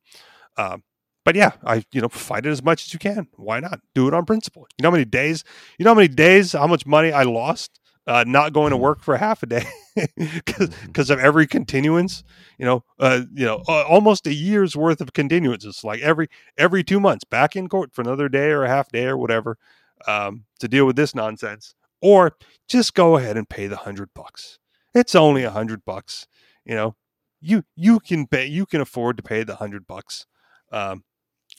[0.56, 0.82] Um,
[1.28, 3.28] but yeah, I you know fight it as much as you can.
[3.36, 4.66] Why not do it on principle?
[4.78, 5.44] You know how many days?
[5.78, 6.52] You know how many days?
[6.52, 8.84] How much money I lost uh, not going to mm-hmm.
[8.84, 9.66] work for half a day
[10.16, 11.12] because mm-hmm.
[11.12, 12.24] of every continuance.
[12.56, 15.84] You know, uh, you know, uh, almost a year's worth of continuances.
[15.84, 19.04] Like every every two months, back in court for another day or a half day
[19.04, 19.58] or whatever
[20.06, 22.32] um, to deal with this nonsense or
[22.66, 24.58] just go ahead and pay the hundred bucks.
[24.94, 26.26] It's only a hundred bucks.
[26.64, 26.96] You know,
[27.42, 30.24] you you can pay you can afford to pay the hundred bucks.
[30.72, 31.04] Um,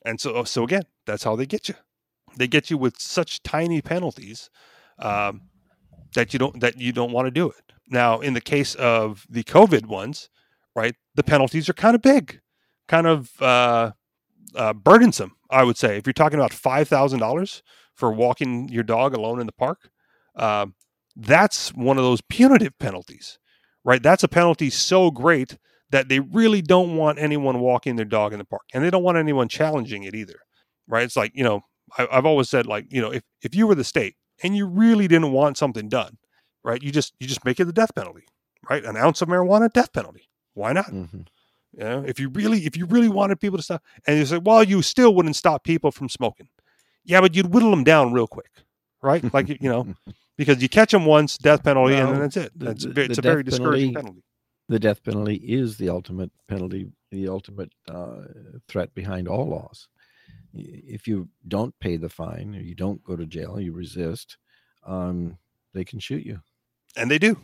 [0.05, 1.75] and so so again, that's how they get you.
[2.37, 4.49] They get you with such tiny penalties
[4.99, 5.41] um,
[6.15, 7.73] that you don't that you don't want to do it.
[7.87, 10.29] Now, in the case of the COVID ones,
[10.75, 12.39] right, the penalties are kind of big,
[12.87, 13.91] kind of uh,
[14.55, 15.35] uh, burdensome.
[15.49, 19.39] I would say if you're talking about five thousand dollars for walking your dog alone
[19.39, 19.89] in the park,
[20.35, 20.67] uh,
[21.15, 23.39] that's one of those punitive penalties,
[23.83, 24.01] right?
[24.01, 25.57] That's a penalty so great
[25.91, 29.03] that they really don't want anyone walking their dog in the park, and they don't
[29.03, 30.39] want anyone challenging it either,
[30.87, 31.03] right?
[31.03, 31.61] It's like you know,
[31.97, 34.65] I, I've always said like you know, if if you were the state and you
[34.65, 36.17] really didn't want something done,
[36.63, 36.81] right?
[36.81, 38.25] You just you just make it the death penalty,
[38.69, 38.83] right?
[38.83, 40.29] An ounce of marijuana, death penalty.
[40.53, 40.87] Why not?
[40.87, 41.21] Mm-hmm.
[41.77, 44.37] You know, if you really if you really wanted people to stop, and you say,
[44.37, 46.49] well, you still wouldn't stop people from smoking.
[47.05, 48.51] Yeah, but you'd whittle them down real quick,
[49.01, 49.33] right?
[49.33, 49.95] Like you know,
[50.37, 52.51] because you catch them once, death penalty, well, and then that's it.
[52.55, 54.23] That's the, it's the a very discouraging penalty, penalty.
[54.69, 58.21] The death penalty is the ultimate penalty, the ultimate uh,
[58.67, 59.87] threat behind all laws.
[60.53, 64.37] If you don't pay the fine or you don't go to jail, you resist,
[64.85, 65.37] um,
[65.73, 66.41] they can shoot you,
[66.95, 67.37] and they do.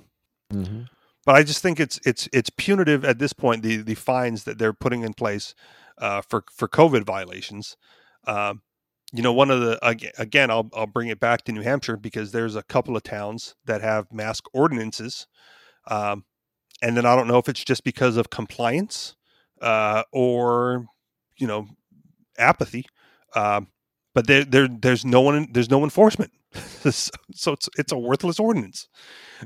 [0.53, 0.83] Mm-hmm.
[1.25, 3.63] But I just think it's it's it's punitive at this point.
[3.63, 5.55] The the fines that they're putting in place
[5.97, 7.75] uh, for for COVID violations.
[8.27, 8.61] Um,
[9.11, 9.79] you know, one of the
[10.17, 13.55] again, I'll I'll bring it back to New Hampshire because there's a couple of towns
[13.65, 15.25] that have mask ordinances,
[15.87, 16.25] um,
[16.81, 19.15] and then I don't know if it's just because of compliance
[19.61, 20.87] uh, or
[21.37, 21.67] you know
[22.37, 22.85] apathy,
[23.35, 23.67] um,
[24.13, 28.87] but there there there's no one there's no enforcement, so it's it's a worthless ordinance.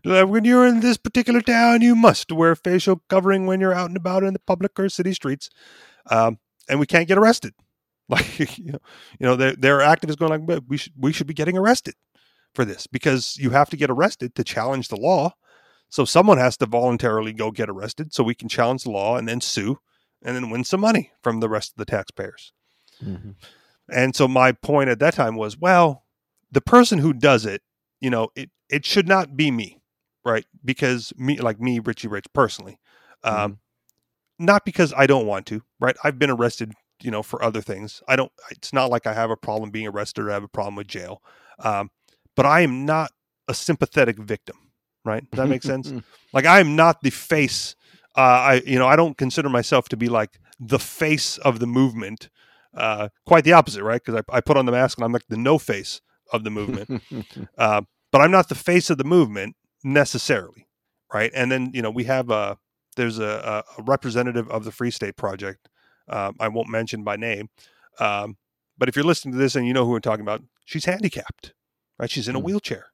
[0.04, 3.98] When you're in this particular town, you must wear facial covering when you're out and
[3.98, 5.50] about in the public or city streets,
[6.10, 7.54] um, and we can't get arrested.
[8.12, 8.80] Like you know,
[9.20, 11.94] you know, there there are activists going like, we should we should be getting arrested
[12.56, 15.34] for this because you have to get arrested to challenge the law.
[15.90, 19.28] So someone has to voluntarily go get arrested so we can challenge the law and
[19.28, 19.80] then sue
[20.22, 22.54] and then win some money from the rest of the taxpayers.
[23.04, 23.32] Mm-hmm.
[23.92, 26.06] And so my point at that time was, well,
[26.52, 27.62] the person who does it,
[28.00, 29.82] you know, it it should not be me,
[30.24, 30.46] right?
[30.64, 32.80] Because me, like me, Richie Rich, personally,
[33.24, 34.46] um, mm-hmm.
[34.46, 35.96] not because I don't want to, right?
[36.04, 38.02] I've been arrested you know, for other things.
[38.08, 40.50] I don't, it's not like I have a problem being arrested or I have a
[40.50, 41.22] problem with jail.
[41.60, 41.92] Um,
[42.36, 43.12] but I am not
[43.48, 44.58] a sympathetic victim,
[45.06, 45.30] right?
[45.32, 45.92] Does that make sense?
[46.34, 47.76] like I am not the face.
[48.16, 51.68] Uh, I, you know, I don't consider myself to be like the face of the
[51.68, 52.30] movement.
[52.76, 54.02] Uh, quite the opposite, right?
[54.04, 56.52] Because I, I, put on the mask and I'm like the no face of the
[56.52, 57.02] movement.
[57.58, 57.82] uh,
[58.12, 60.68] but I'm not the face of the movement necessarily,
[61.12, 61.32] right?
[61.34, 62.58] And then you know we have a
[62.96, 65.70] there's a, a representative of the Free State Project
[66.10, 67.50] um, I won't mention by name.
[68.00, 68.38] Um,
[68.78, 71.54] but if you're listening to this and you know who we're talking about, she's handicapped,
[71.98, 72.10] right?
[72.10, 72.48] She's in a mm-hmm.
[72.48, 72.88] wheelchair,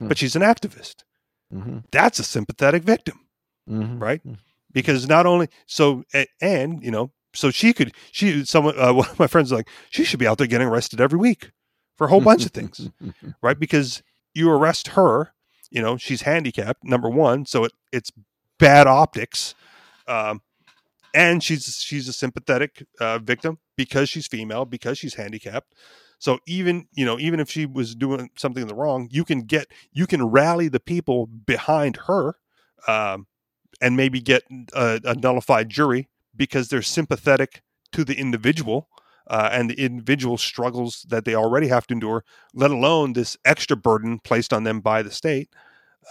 [0.00, 0.08] mm-hmm.
[0.08, 1.04] but she's an activist.
[1.52, 1.78] Mm-hmm.
[1.90, 3.20] That's a sympathetic victim,
[3.68, 3.98] mm-hmm.
[3.98, 4.26] right?
[4.26, 4.38] Mm.
[4.72, 6.04] Because not only so,
[6.40, 10.04] and you know, so she could, she, someone, uh, one of my friends like, she
[10.04, 11.50] should be out there getting arrested every week
[11.96, 12.90] for a whole bunch of things,
[13.42, 13.58] right?
[13.58, 14.02] Because
[14.34, 15.32] you arrest her,
[15.70, 18.10] you know, she's handicapped, number one, so it, it's
[18.58, 19.54] bad optics.
[20.06, 20.42] Um,
[21.14, 25.74] and she's she's a sympathetic uh, victim because she's female because she's handicapped
[26.22, 30.06] so even you know even if she was doing something wrong you can get you
[30.06, 32.36] can rally the people behind her
[32.86, 33.26] um,
[33.80, 38.88] and maybe get a, a, nullified jury because they're sympathetic to the individual
[39.28, 43.76] uh, and the individual struggles that they already have to endure let alone this extra
[43.76, 45.50] burden placed on them by the state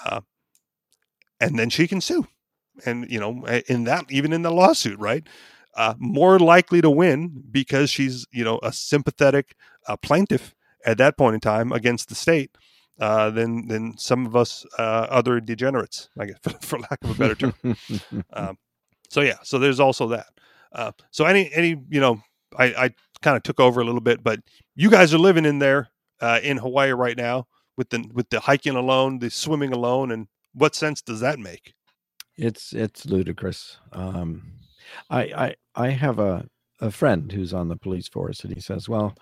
[0.06, 0.20] uh,
[1.40, 2.28] and then she can sue.
[2.86, 5.26] And you know in that even in the lawsuit right
[5.76, 9.56] uh, more likely to win because she's you know a sympathetic
[9.88, 10.56] uh, plaintiff
[10.86, 12.52] at that point in time against the state
[13.00, 17.12] uh, than than some of us uh, other degenerates, I guess, for, for lack of
[17.12, 17.54] a better term.
[18.34, 18.58] um,
[19.10, 20.28] so yeah, so there's also that.
[20.72, 22.22] Uh, so any any you know,
[22.58, 22.90] I, I
[23.22, 24.40] kind of took over a little bit, but
[24.76, 25.90] you guys are living in there
[26.22, 30.28] uh, in Hawaii right now with the with the hiking alone, the swimming alone, and
[30.54, 31.74] what sense does that make?
[32.38, 33.78] It's it's ludicrous.
[33.92, 34.44] Um,
[35.10, 36.48] I I I have a
[36.80, 39.16] a friend who's on the police force, and he says, "Well,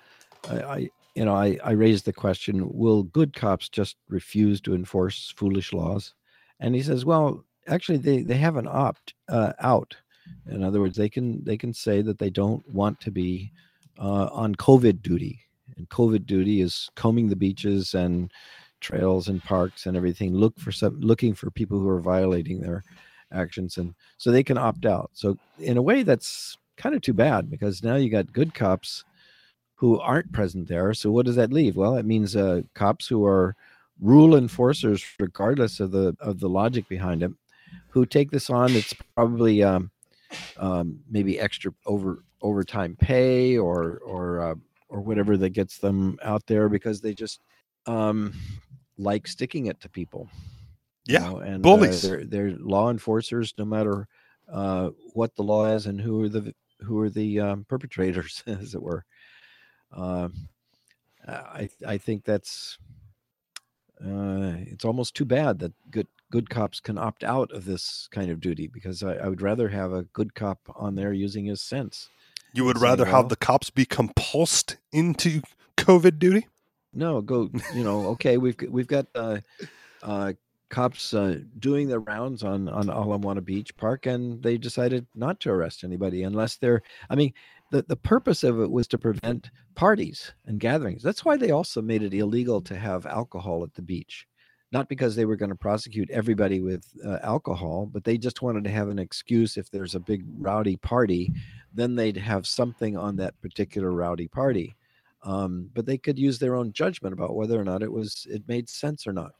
[0.49, 4.75] I, I you know I I raised the question: Will good cops just refuse to
[4.75, 6.13] enforce foolish laws?"
[6.59, 9.95] And he says, "Well, actually, they they have an opt uh, out.
[10.49, 13.51] In other words, they can they can say that they don't want to be
[13.97, 15.39] uh, on COVID duty,
[15.77, 18.31] and COVID duty is combing the beaches and
[18.79, 20.33] trails and parks and everything.
[20.33, 22.83] Look for some looking for people who are violating their
[23.31, 25.11] actions, and so they can opt out.
[25.13, 29.03] So in a way, that's kind of too bad because now you got good cops
[29.75, 30.93] who aren't present there.
[30.93, 31.75] So what does that leave?
[31.75, 33.55] Well, it means uh, cops who are
[34.01, 37.31] rule enforcers, regardless of the of the logic behind it,
[37.89, 38.71] who take this on.
[38.71, 39.91] It's probably um,
[40.57, 44.55] um, maybe extra over overtime pay or or uh,
[44.89, 47.39] or whatever that gets them out there because they just
[47.85, 48.33] um,
[48.97, 50.27] like sticking it to people.
[51.09, 52.05] Yeah, you know, and uh, bullies.
[52.05, 54.07] Uh, they're, they're law enforcers, no matter
[54.51, 58.75] uh, what the law is and who are the who are the um, perpetrators, as
[58.75, 59.05] it were.
[59.91, 60.29] Uh,
[61.27, 62.77] I I think that's
[63.99, 68.29] uh, it's almost too bad that good good cops can opt out of this kind
[68.29, 71.59] of duty because I, I would rather have a good cop on there using his
[71.59, 72.09] sense.
[72.53, 75.41] You would rather well, have the cops be compulsed into
[75.75, 76.47] COVID duty?
[76.93, 77.49] No, go.
[77.73, 79.39] You know, okay, we've we've got uh,
[80.03, 80.33] uh,
[80.69, 85.39] cops uh, doing their rounds on on Ala Moana Beach Park, and they decided not
[85.41, 86.81] to arrest anybody unless they're.
[87.09, 87.33] I mean,
[87.71, 91.03] the the purpose of it was to prevent parties and gatherings.
[91.03, 94.27] That's why they also made it illegal to have alcohol at the beach,
[94.71, 98.63] not because they were going to prosecute everybody with uh, alcohol, but they just wanted
[98.63, 101.31] to have an excuse if there's a big rowdy party,
[101.73, 104.75] then they'd have something on that particular rowdy party.
[105.23, 108.47] Um, but they could use their own judgment about whether or not it was it
[108.47, 109.33] made sense or not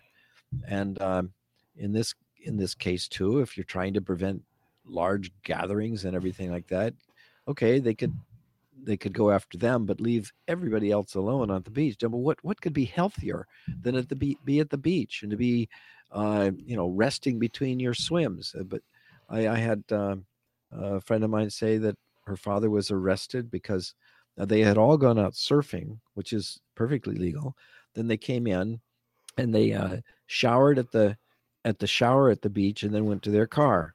[0.68, 1.34] and um,
[1.76, 4.42] in this in this case too, if you're trying to prevent
[4.86, 6.94] large gatherings and everything like that,
[7.48, 8.14] okay, they could
[8.82, 11.98] they could go after them, but leave everybody else alone on the beach.
[12.00, 13.48] But what what could be healthier
[13.82, 15.70] than at the be, be at the beach and to be,
[16.12, 18.56] uh, you know, resting between your swims?
[18.58, 18.82] Uh, but
[19.30, 20.16] I, I had uh,
[20.72, 23.94] a friend of mine say that her father was arrested because
[24.38, 27.56] they had all gone out surfing, which is perfectly legal.
[27.96, 28.80] Then they came in
[29.40, 31.18] and they uh, showered at the
[31.66, 33.94] at the shower at the beach and then went to their car.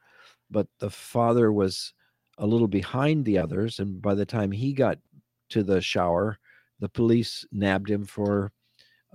[0.50, 1.94] But the father was
[2.38, 4.98] a little behind the others and by the time he got
[5.50, 6.38] to the shower
[6.80, 8.52] the police nabbed him for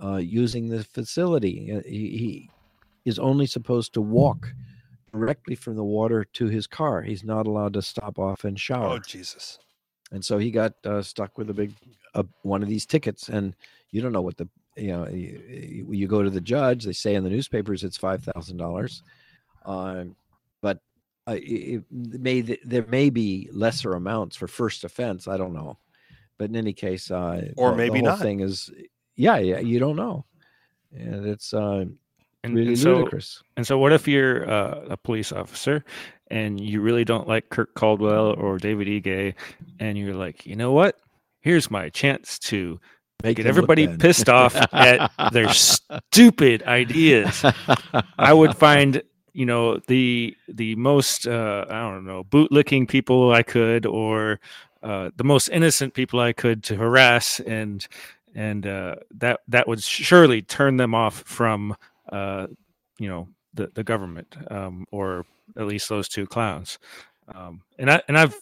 [0.02, 1.72] uh, using the facility.
[1.72, 2.50] Uh, he, he
[3.04, 4.52] is only supposed to walk
[5.12, 7.02] directly from the water to his car.
[7.02, 8.94] He's not allowed to stop off and shower.
[8.94, 9.58] Oh jesus.
[10.12, 11.72] And so he got uh, stuck with a big
[12.14, 13.54] uh, one of these tickets and
[13.92, 17.14] you don't know what the you know you, you go to the judge they say
[17.14, 19.02] in the newspapers it's five thousand dollars
[19.66, 20.16] um,
[20.62, 20.78] but
[21.26, 25.78] uh, it, may there may be lesser amounts for first offense i don't know
[26.38, 28.20] but in any case uh, or the, maybe the not.
[28.20, 28.70] thing is
[29.16, 30.24] yeah yeah you don't know
[30.96, 31.84] and it's uh,
[32.42, 33.42] and, really and so, ludicrous.
[33.56, 35.84] and so what if you're uh, a police officer
[36.28, 39.34] and you really don't like kirk caldwell or david ige
[39.78, 40.98] and you're like you know what?
[41.42, 42.78] Here's my chance to
[43.22, 47.44] Make everybody pissed off at their stupid ideas.
[48.18, 49.02] I would find
[49.32, 54.40] you know the the most uh, I don't know bootlicking people I could or
[54.82, 57.86] uh, the most innocent people I could to harass and
[58.34, 61.76] and uh, that that would surely turn them off from
[62.10, 62.46] uh,
[62.98, 66.78] you know the the government um, or at least those two clowns.
[67.32, 68.36] Um, and I and I've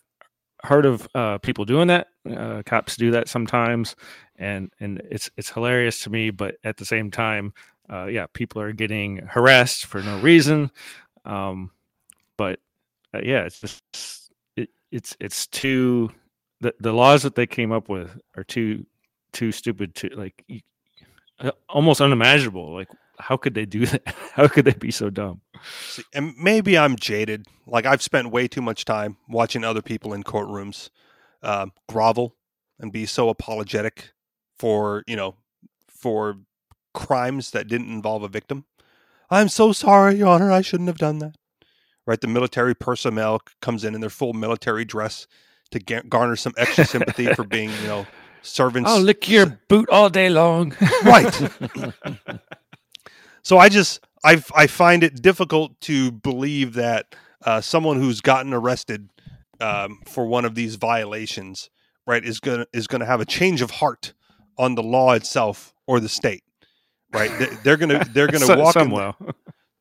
[0.63, 2.09] heard of uh, people doing that.
[2.29, 3.97] Uh, cops do that sometimes,
[4.37, 6.31] and and it's it's hilarious to me.
[6.31, 7.53] But at the same time,
[7.91, 10.71] uh, yeah, people are getting harassed for no reason.
[11.25, 11.71] Um,
[12.37, 12.61] but
[13.15, 16.11] uh, yeah, it's just it, it's it's too
[16.61, 18.85] the the laws that they came up with are too
[19.33, 20.45] too stupid to like
[21.41, 22.75] uh, almost unimaginable.
[22.75, 22.89] Like
[23.19, 24.03] how could they do that?
[24.35, 25.41] How could they be so dumb?
[25.83, 27.47] See, and maybe I'm jaded.
[27.67, 30.91] Like I've spent way too much time watching other people in courtrooms
[31.43, 32.37] um, grovel
[32.79, 34.13] and be so apologetic
[34.59, 35.37] for you know
[35.89, 36.37] for
[36.95, 38.65] crimes that didn't involve a victim.
[39.31, 40.51] I'm so sorry, Your Honor.
[40.51, 41.37] I shouldn't have done that.
[42.07, 45.27] Right, the military personnel comes in in their full military dress
[45.71, 48.07] to garner some extra sympathy for being, you know,
[48.43, 48.89] servants.
[48.89, 50.75] I'll lick your boot all day long.
[51.05, 51.51] right.
[53.43, 57.15] So I just I I find it difficult to believe that
[57.45, 59.09] uh, someone who's gotten arrested
[59.61, 61.71] um, for one of these violations,
[62.07, 64.13] right, is gonna is gonna have a change of heart
[64.59, 66.43] on the law itself or the state,
[67.13, 67.31] right?
[67.39, 69.15] They- They're gonna they're gonna walk somewhere.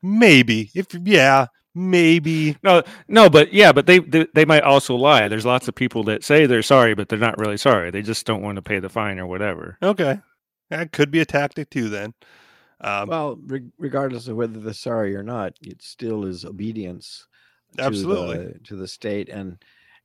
[0.03, 5.27] maybe if yeah maybe No, no, but yeah, but they, they they might also lie.
[5.27, 7.91] There's lots of people that say they're sorry, but they're not really sorry.
[7.91, 9.77] They just don't want to pay the fine or whatever.
[9.83, 10.19] okay
[10.69, 12.13] that could be a tactic too then.
[12.81, 17.27] Um, Well, re- regardless of whether they're sorry or not, it still is obedience
[17.79, 18.37] Absolutely.
[18.37, 19.29] to the, to the state.
[19.29, 19.63] And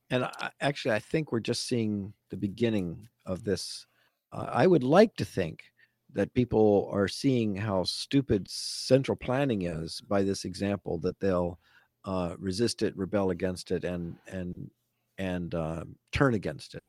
[0.09, 3.87] and I, actually, I think we're just seeing the beginning of this.
[4.31, 5.63] Uh, I would like to think
[6.11, 11.59] that people are seeing how stupid central planning is by this example that they'll
[12.05, 14.69] uh, resist it, rebel against it, and and
[15.17, 16.83] and uh, turn against it.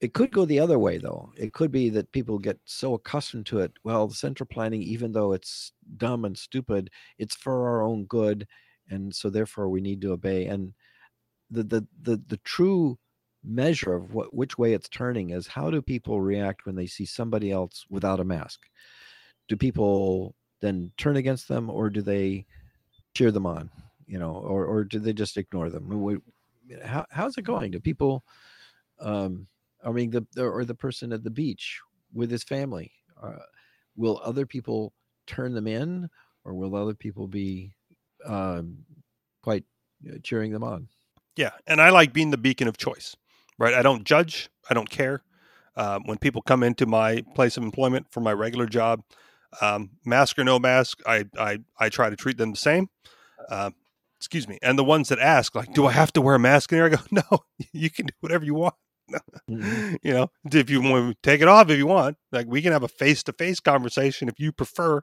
[0.00, 1.32] It could go the other way, though.
[1.36, 3.72] It could be that people get so accustomed to it.
[3.82, 8.46] Well, the central planning, even though it's dumb and stupid, it's for our own good,
[8.90, 10.46] and so therefore we need to obey.
[10.46, 10.74] And
[11.50, 12.98] the the the, the true
[13.42, 17.06] measure of what which way it's turning is how do people react when they see
[17.06, 18.66] somebody else without a mask?
[19.48, 22.44] Do people then turn against them, or do they
[23.14, 23.70] cheer them on?
[24.06, 26.20] You know, or or do they just ignore them?
[26.84, 27.70] How, how's it going?
[27.70, 28.24] Do people?
[29.00, 29.46] Um,
[29.86, 31.80] I mean, the, or the person at the beach
[32.12, 32.92] with his family.
[33.22, 33.38] Uh,
[33.96, 34.92] will other people
[35.26, 36.08] turn them in,
[36.44, 37.72] or will other people be
[38.26, 38.78] um,
[39.42, 39.64] quite
[40.08, 40.88] uh, cheering them on?
[41.36, 43.16] Yeah, and I like being the beacon of choice,
[43.58, 43.74] right?
[43.74, 44.50] I don't judge.
[44.68, 45.22] I don't care.
[45.76, 49.02] Um, when people come into my place of employment for my regular job,
[49.60, 52.88] um, mask or no mask, I, I I try to treat them the same.
[53.48, 53.70] Uh,
[54.18, 54.58] excuse me.
[54.62, 56.86] And the ones that ask, like, do I have to wear a mask in here?
[56.86, 58.74] I go, no, you can do whatever you want.
[59.50, 59.96] Mhm.
[60.02, 62.72] you know, if you want to take it off, if you want, like we can
[62.72, 65.02] have a face to face conversation if you prefer.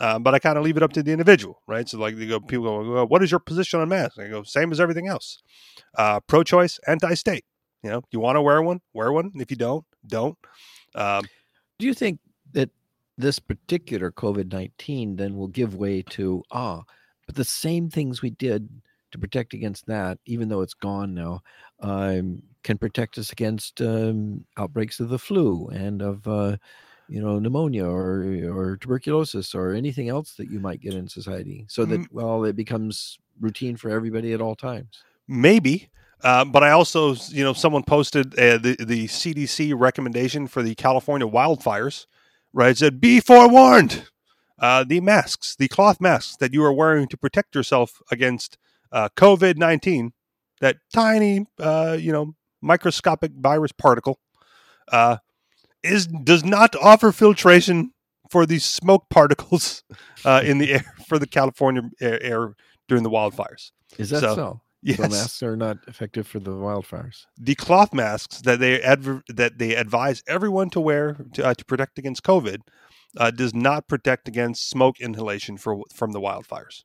[0.00, 1.88] Um, but I kind of leave it up to the individual, right?
[1.88, 4.18] So like they go, people go, well, what is your position on masks?
[4.18, 5.42] I go, same as everything else.
[5.98, 7.44] Uh, pro-choice, anti-state.
[7.82, 9.32] You know, you want to wear one, wear one.
[9.36, 10.38] If you don't, don't.
[10.94, 11.24] Um,
[11.78, 12.20] Do you think
[12.52, 12.70] that
[13.18, 16.82] this particular COVID 19 then will give way to, ah,
[17.26, 18.68] but the same things we did
[19.12, 21.40] to protect against that, even though it's gone now,
[21.80, 26.56] um, can protect us against um, outbreaks of the flu and of, uh,
[27.08, 31.66] you know, pneumonia or or tuberculosis or anything else that you might get in society,
[31.68, 32.06] so that Mm.
[32.12, 35.02] well, it becomes routine for everybody at all times.
[35.26, 35.88] maybe.
[36.22, 40.74] Uh, but I also, you know, someone posted uh, the the CDC recommendation for the
[40.74, 42.04] California wildfires,
[42.52, 42.72] right?
[42.72, 44.04] It said, "Be forewarned."
[44.58, 48.58] Uh, the masks, the cloth masks that you are wearing to protect yourself against
[48.92, 50.12] uh, COVID nineteen,
[50.60, 54.18] that tiny, uh, you know, microscopic virus particle,
[54.92, 55.18] uh,
[55.82, 57.92] is does not offer filtration
[58.30, 59.82] for these smoke particles
[60.24, 62.54] uh, in the air for the California air, air
[62.88, 63.72] during the wildfires.
[63.98, 64.60] Is that So, so?
[64.82, 67.26] Yes, So masks are not effective for the wildfires.
[67.36, 71.64] the cloth masks that they adver- that they advise everyone to wear to, uh, to
[71.64, 72.58] protect against COVID
[73.18, 76.84] uh, does not protect against smoke inhalation for from the wildfires.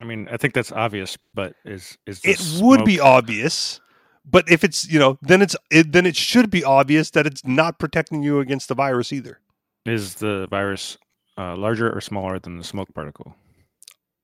[0.00, 3.80] I mean, I think that's obvious, but is is the It would be obvious,
[4.24, 7.44] but if it's you know then it's it, then it should be obvious that it's
[7.44, 9.40] not protecting you against the virus either.
[9.86, 10.98] is the virus
[11.38, 13.34] uh, larger or smaller than the smoke particle?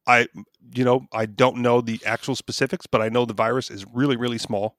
[0.07, 0.29] I
[0.75, 4.17] you know I don't know the actual specifics, but I know the virus is really
[4.17, 4.77] really small,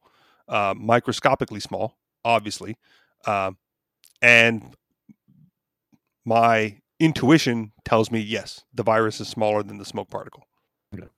[0.47, 2.77] uh, microscopically small, obviously,
[3.25, 3.57] um,
[4.21, 4.75] and
[6.25, 10.43] my intuition tells me yes, the virus is smaller than the smoke particle.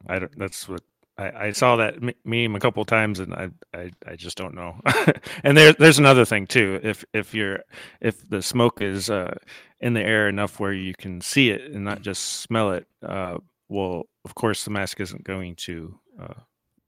[0.08, 0.82] I don't, that's what
[1.20, 4.56] I, I saw that me- meme a couple times, and I, I, I just don't
[4.56, 4.80] know.
[5.44, 6.80] and there, there's another thing too.
[6.82, 7.60] If if you're
[8.00, 9.36] if the smoke is uh,
[9.80, 13.38] in the air enough where you can see it and not just smell it, uh,
[13.68, 16.34] well, of course the mask isn't going to uh,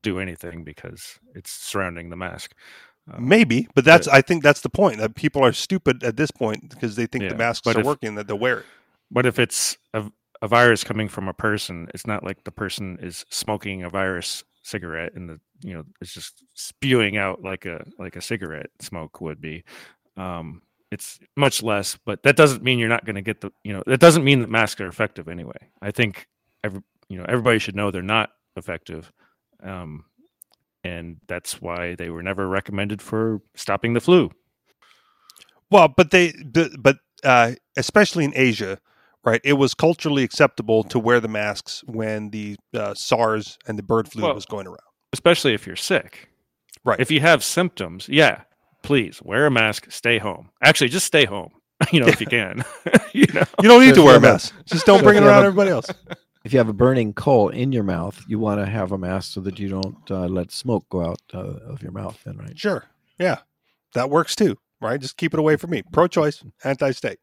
[0.02, 2.54] do anything because it's surrounding the mask.
[3.12, 6.32] Uh, Maybe, but that's I think that's the point that people are stupid at this
[6.32, 8.66] point because they think Yeah, the masks are if- working that they'll wear it.
[9.14, 10.06] But if it's a,
[10.42, 14.44] a virus coming from a person, it's not like the person is smoking a virus
[14.64, 19.22] cigarette and the you know it's just spewing out like a like a cigarette smoke
[19.22, 19.64] would be.
[20.18, 20.62] Um,
[20.92, 23.84] it's much less, but that doesn't mean you're not going to get the you know
[23.88, 25.70] that doesn't mean that masks are effective anyway.
[25.82, 26.28] I think
[26.64, 29.12] every you know everybody should know they're not effective.
[29.64, 30.06] Um,
[30.84, 34.32] and that's why they were never recommended for stopping the flu.
[35.70, 36.34] Well, but they
[36.80, 38.80] but, uh, especially in Asia,
[39.24, 39.42] right?
[39.44, 44.10] It was culturally acceptable to wear the masks when the uh, SARS and the bird
[44.12, 44.80] flu Well, was going around.
[45.14, 46.30] especially if you're sick.
[46.84, 47.00] Right.
[47.00, 48.42] If you have symptoms, yeah,
[48.82, 50.50] please wear a mask, stay home.
[50.64, 51.52] Actually, just stay home.
[51.92, 52.64] you know, if you can.
[53.14, 54.54] you know, You don't need So to wear a if you have a- mask.
[54.66, 55.88] Just don't so bring it around a- everybody else.
[56.44, 59.34] If you have a burning coal in your mouth, you want to have a mask
[59.34, 61.38] so that you don't uh, let smoke go out uh,
[61.72, 62.20] of your mouth.
[62.26, 62.58] Then, right?
[62.58, 62.84] Sure.
[63.20, 63.38] Yeah.
[63.94, 65.00] That works too, right?
[65.00, 65.84] Just keep it away from me.
[65.94, 67.20] Pro choice, anti state.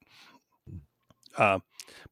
[1.36, 1.62] Um,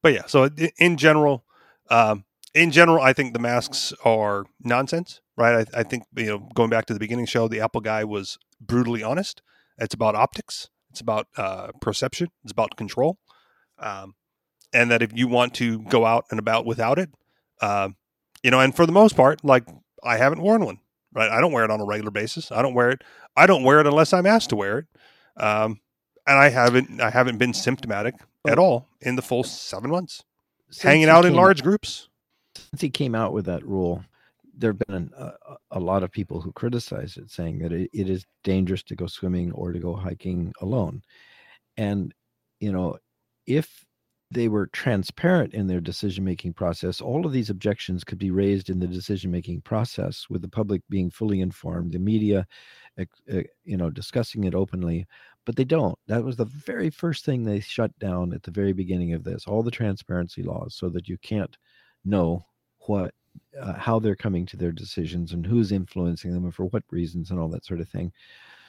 [0.01, 1.45] but yeah, so in general,
[1.89, 5.67] um, in general, I think the masks are nonsense, right?
[5.73, 8.37] I, I think, you know, going back to the beginning show, the Apple guy was
[8.59, 9.41] brutally honest.
[9.77, 13.17] It's about optics, it's about uh, perception, it's about control.
[13.79, 14.15] Um,
[14.73, 17.09] and that if you want to go out and about without it,
[17.61, 17.95] um,
[18.43, 19.65] you know, and for the most part, like
[20.03, 20.79] I haven't worn one,
[21.13, 21.29] right?
[21.29, 22.51] I don't wear it on a regular basis.
[22.51, 23.03] I don't wear it.
[23.35, 24.85] I don't wear it unless I'm asked to wear it.
[25.41, 25.79] Um,
[26.25, 28.15] and I haven't, I haven't been symptomatic
[28.47, 30.23] at all in the full seven months,
[30.69, 32.09] Since hanging out in large groups.
[32.55, 34.03] Since he came out with that rule,
[34.57, 35.31] there have been an, a,
[35.71, 39.05] a lot of people who criticize it, saying that it, it is dangerous to go
[39.05, 41.03] swimming or to go hiking alone.
[41.77, 42.13] And
[42.59, 42.97] you know,
[43.45, 43.85] if
[44.31, 48.69] they were transparent in their decision making process, all of these objections could be raised
[48.69, 52.45] in the decision making process with the public being fully informed, the media,
[52.99, 53.05] uh,
[53.63, 55.07] you know, discussing it openly.
[55.47, 55.97] But they don't.
[56.07, 59.47] That was the very first thing they shut down at the very beginning of this.
[59.47, 61.57] All the transparency laws, so that you can't
[62.03, 62.45] know
[62.79, 63.13] what,
[63.57, 67.31] uh, how they're coming to their decisions and who's influencing them and for what reasons
[67.31, 68.11] and all that sort of thing.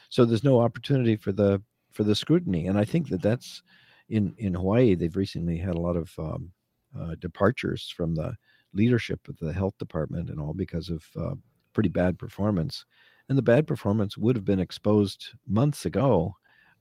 [0.09, 1.61] So there's no opportunity for the
[1.91, 3.61] for the scrutiny, and I think that that's
[4.09, 6.53] in in Hawaii, they've recently had a lot of um,
[6.97, 8.37] uh, departures from the
[8.73, 11.35] leadership of the health department and all because of uh,
[11.73, 12.85] pretty bad performance.
[13.29, 16.37] And the bad performance would have been exposed months ago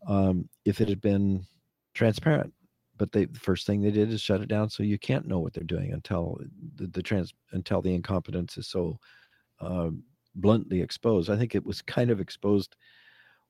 [0.06, 1.46] um, if it had been
[1.94, 2.54] transparent.
[2.98, 5.40] But they, the first thing they did is shut it down, so you can't know
[5.40, 6.40] what they're doing until
[6.76, 9.00] the, the trans until the incompetence is so
[9.62, 9.90] uh,
[10.34, 11.30] bluntly exposed.
[11.30, 12.76] I think it was kind of exposed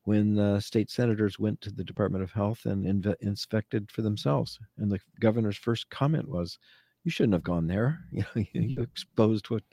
[0.03, 4.59] when uh, state senators went to the Department of Health and inspected for themselves.
[4.77, 6.59] And the governor's first comment was,
[7.05, 7.99] "You shouldn't have gone there.
[8.11, 9.63] You know, you, you exposed what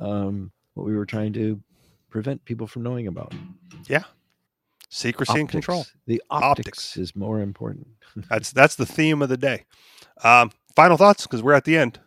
[0.00, 1.60] um, what we were trying to
[2.10, 3.34] prevent people from knowing about.
[4.88, 5.86] Secrecy and control.
[6.06, 6.44] The Optics.
[6.44, 7.88] optics, is more important.
[8.30, 9.64] That's that's the theme of the day.
[10.24, 12.00] Um, final thoughts because we're at the end.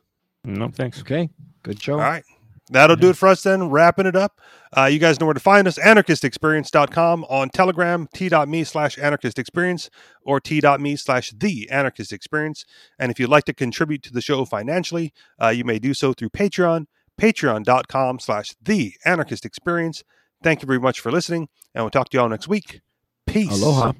[0.44, 1.02] no thanks.
[1.02, 1.30] Okay,
[1.62, 1.94] good show.
[1.94, 2.24] All right.
[2.72, 3.70] That'll do it for us then.
[3.70, 4.40] Wrapping it up.
[4.78, 5.80] Uh, you guys know where to find us.
[5.80, 9.90] Anarchistexperience.com on Telegram, t.me slash anarchistexperience
[10.22, 12.66] or t.me slash the anarchist experience.
[13.00, 16.14] And if you'd like to contribute to the show financially, uh, you may do so
[16.14, 16.86] through Patreon,
[17.20, 20.04] patreon.com slash the anarchist experience.
[20.42, 22.82] Thank you very much for listening, and we'll talk to you all next week.
[23.26, 23.52] Peace.
[23.52, 23.94] Aloha.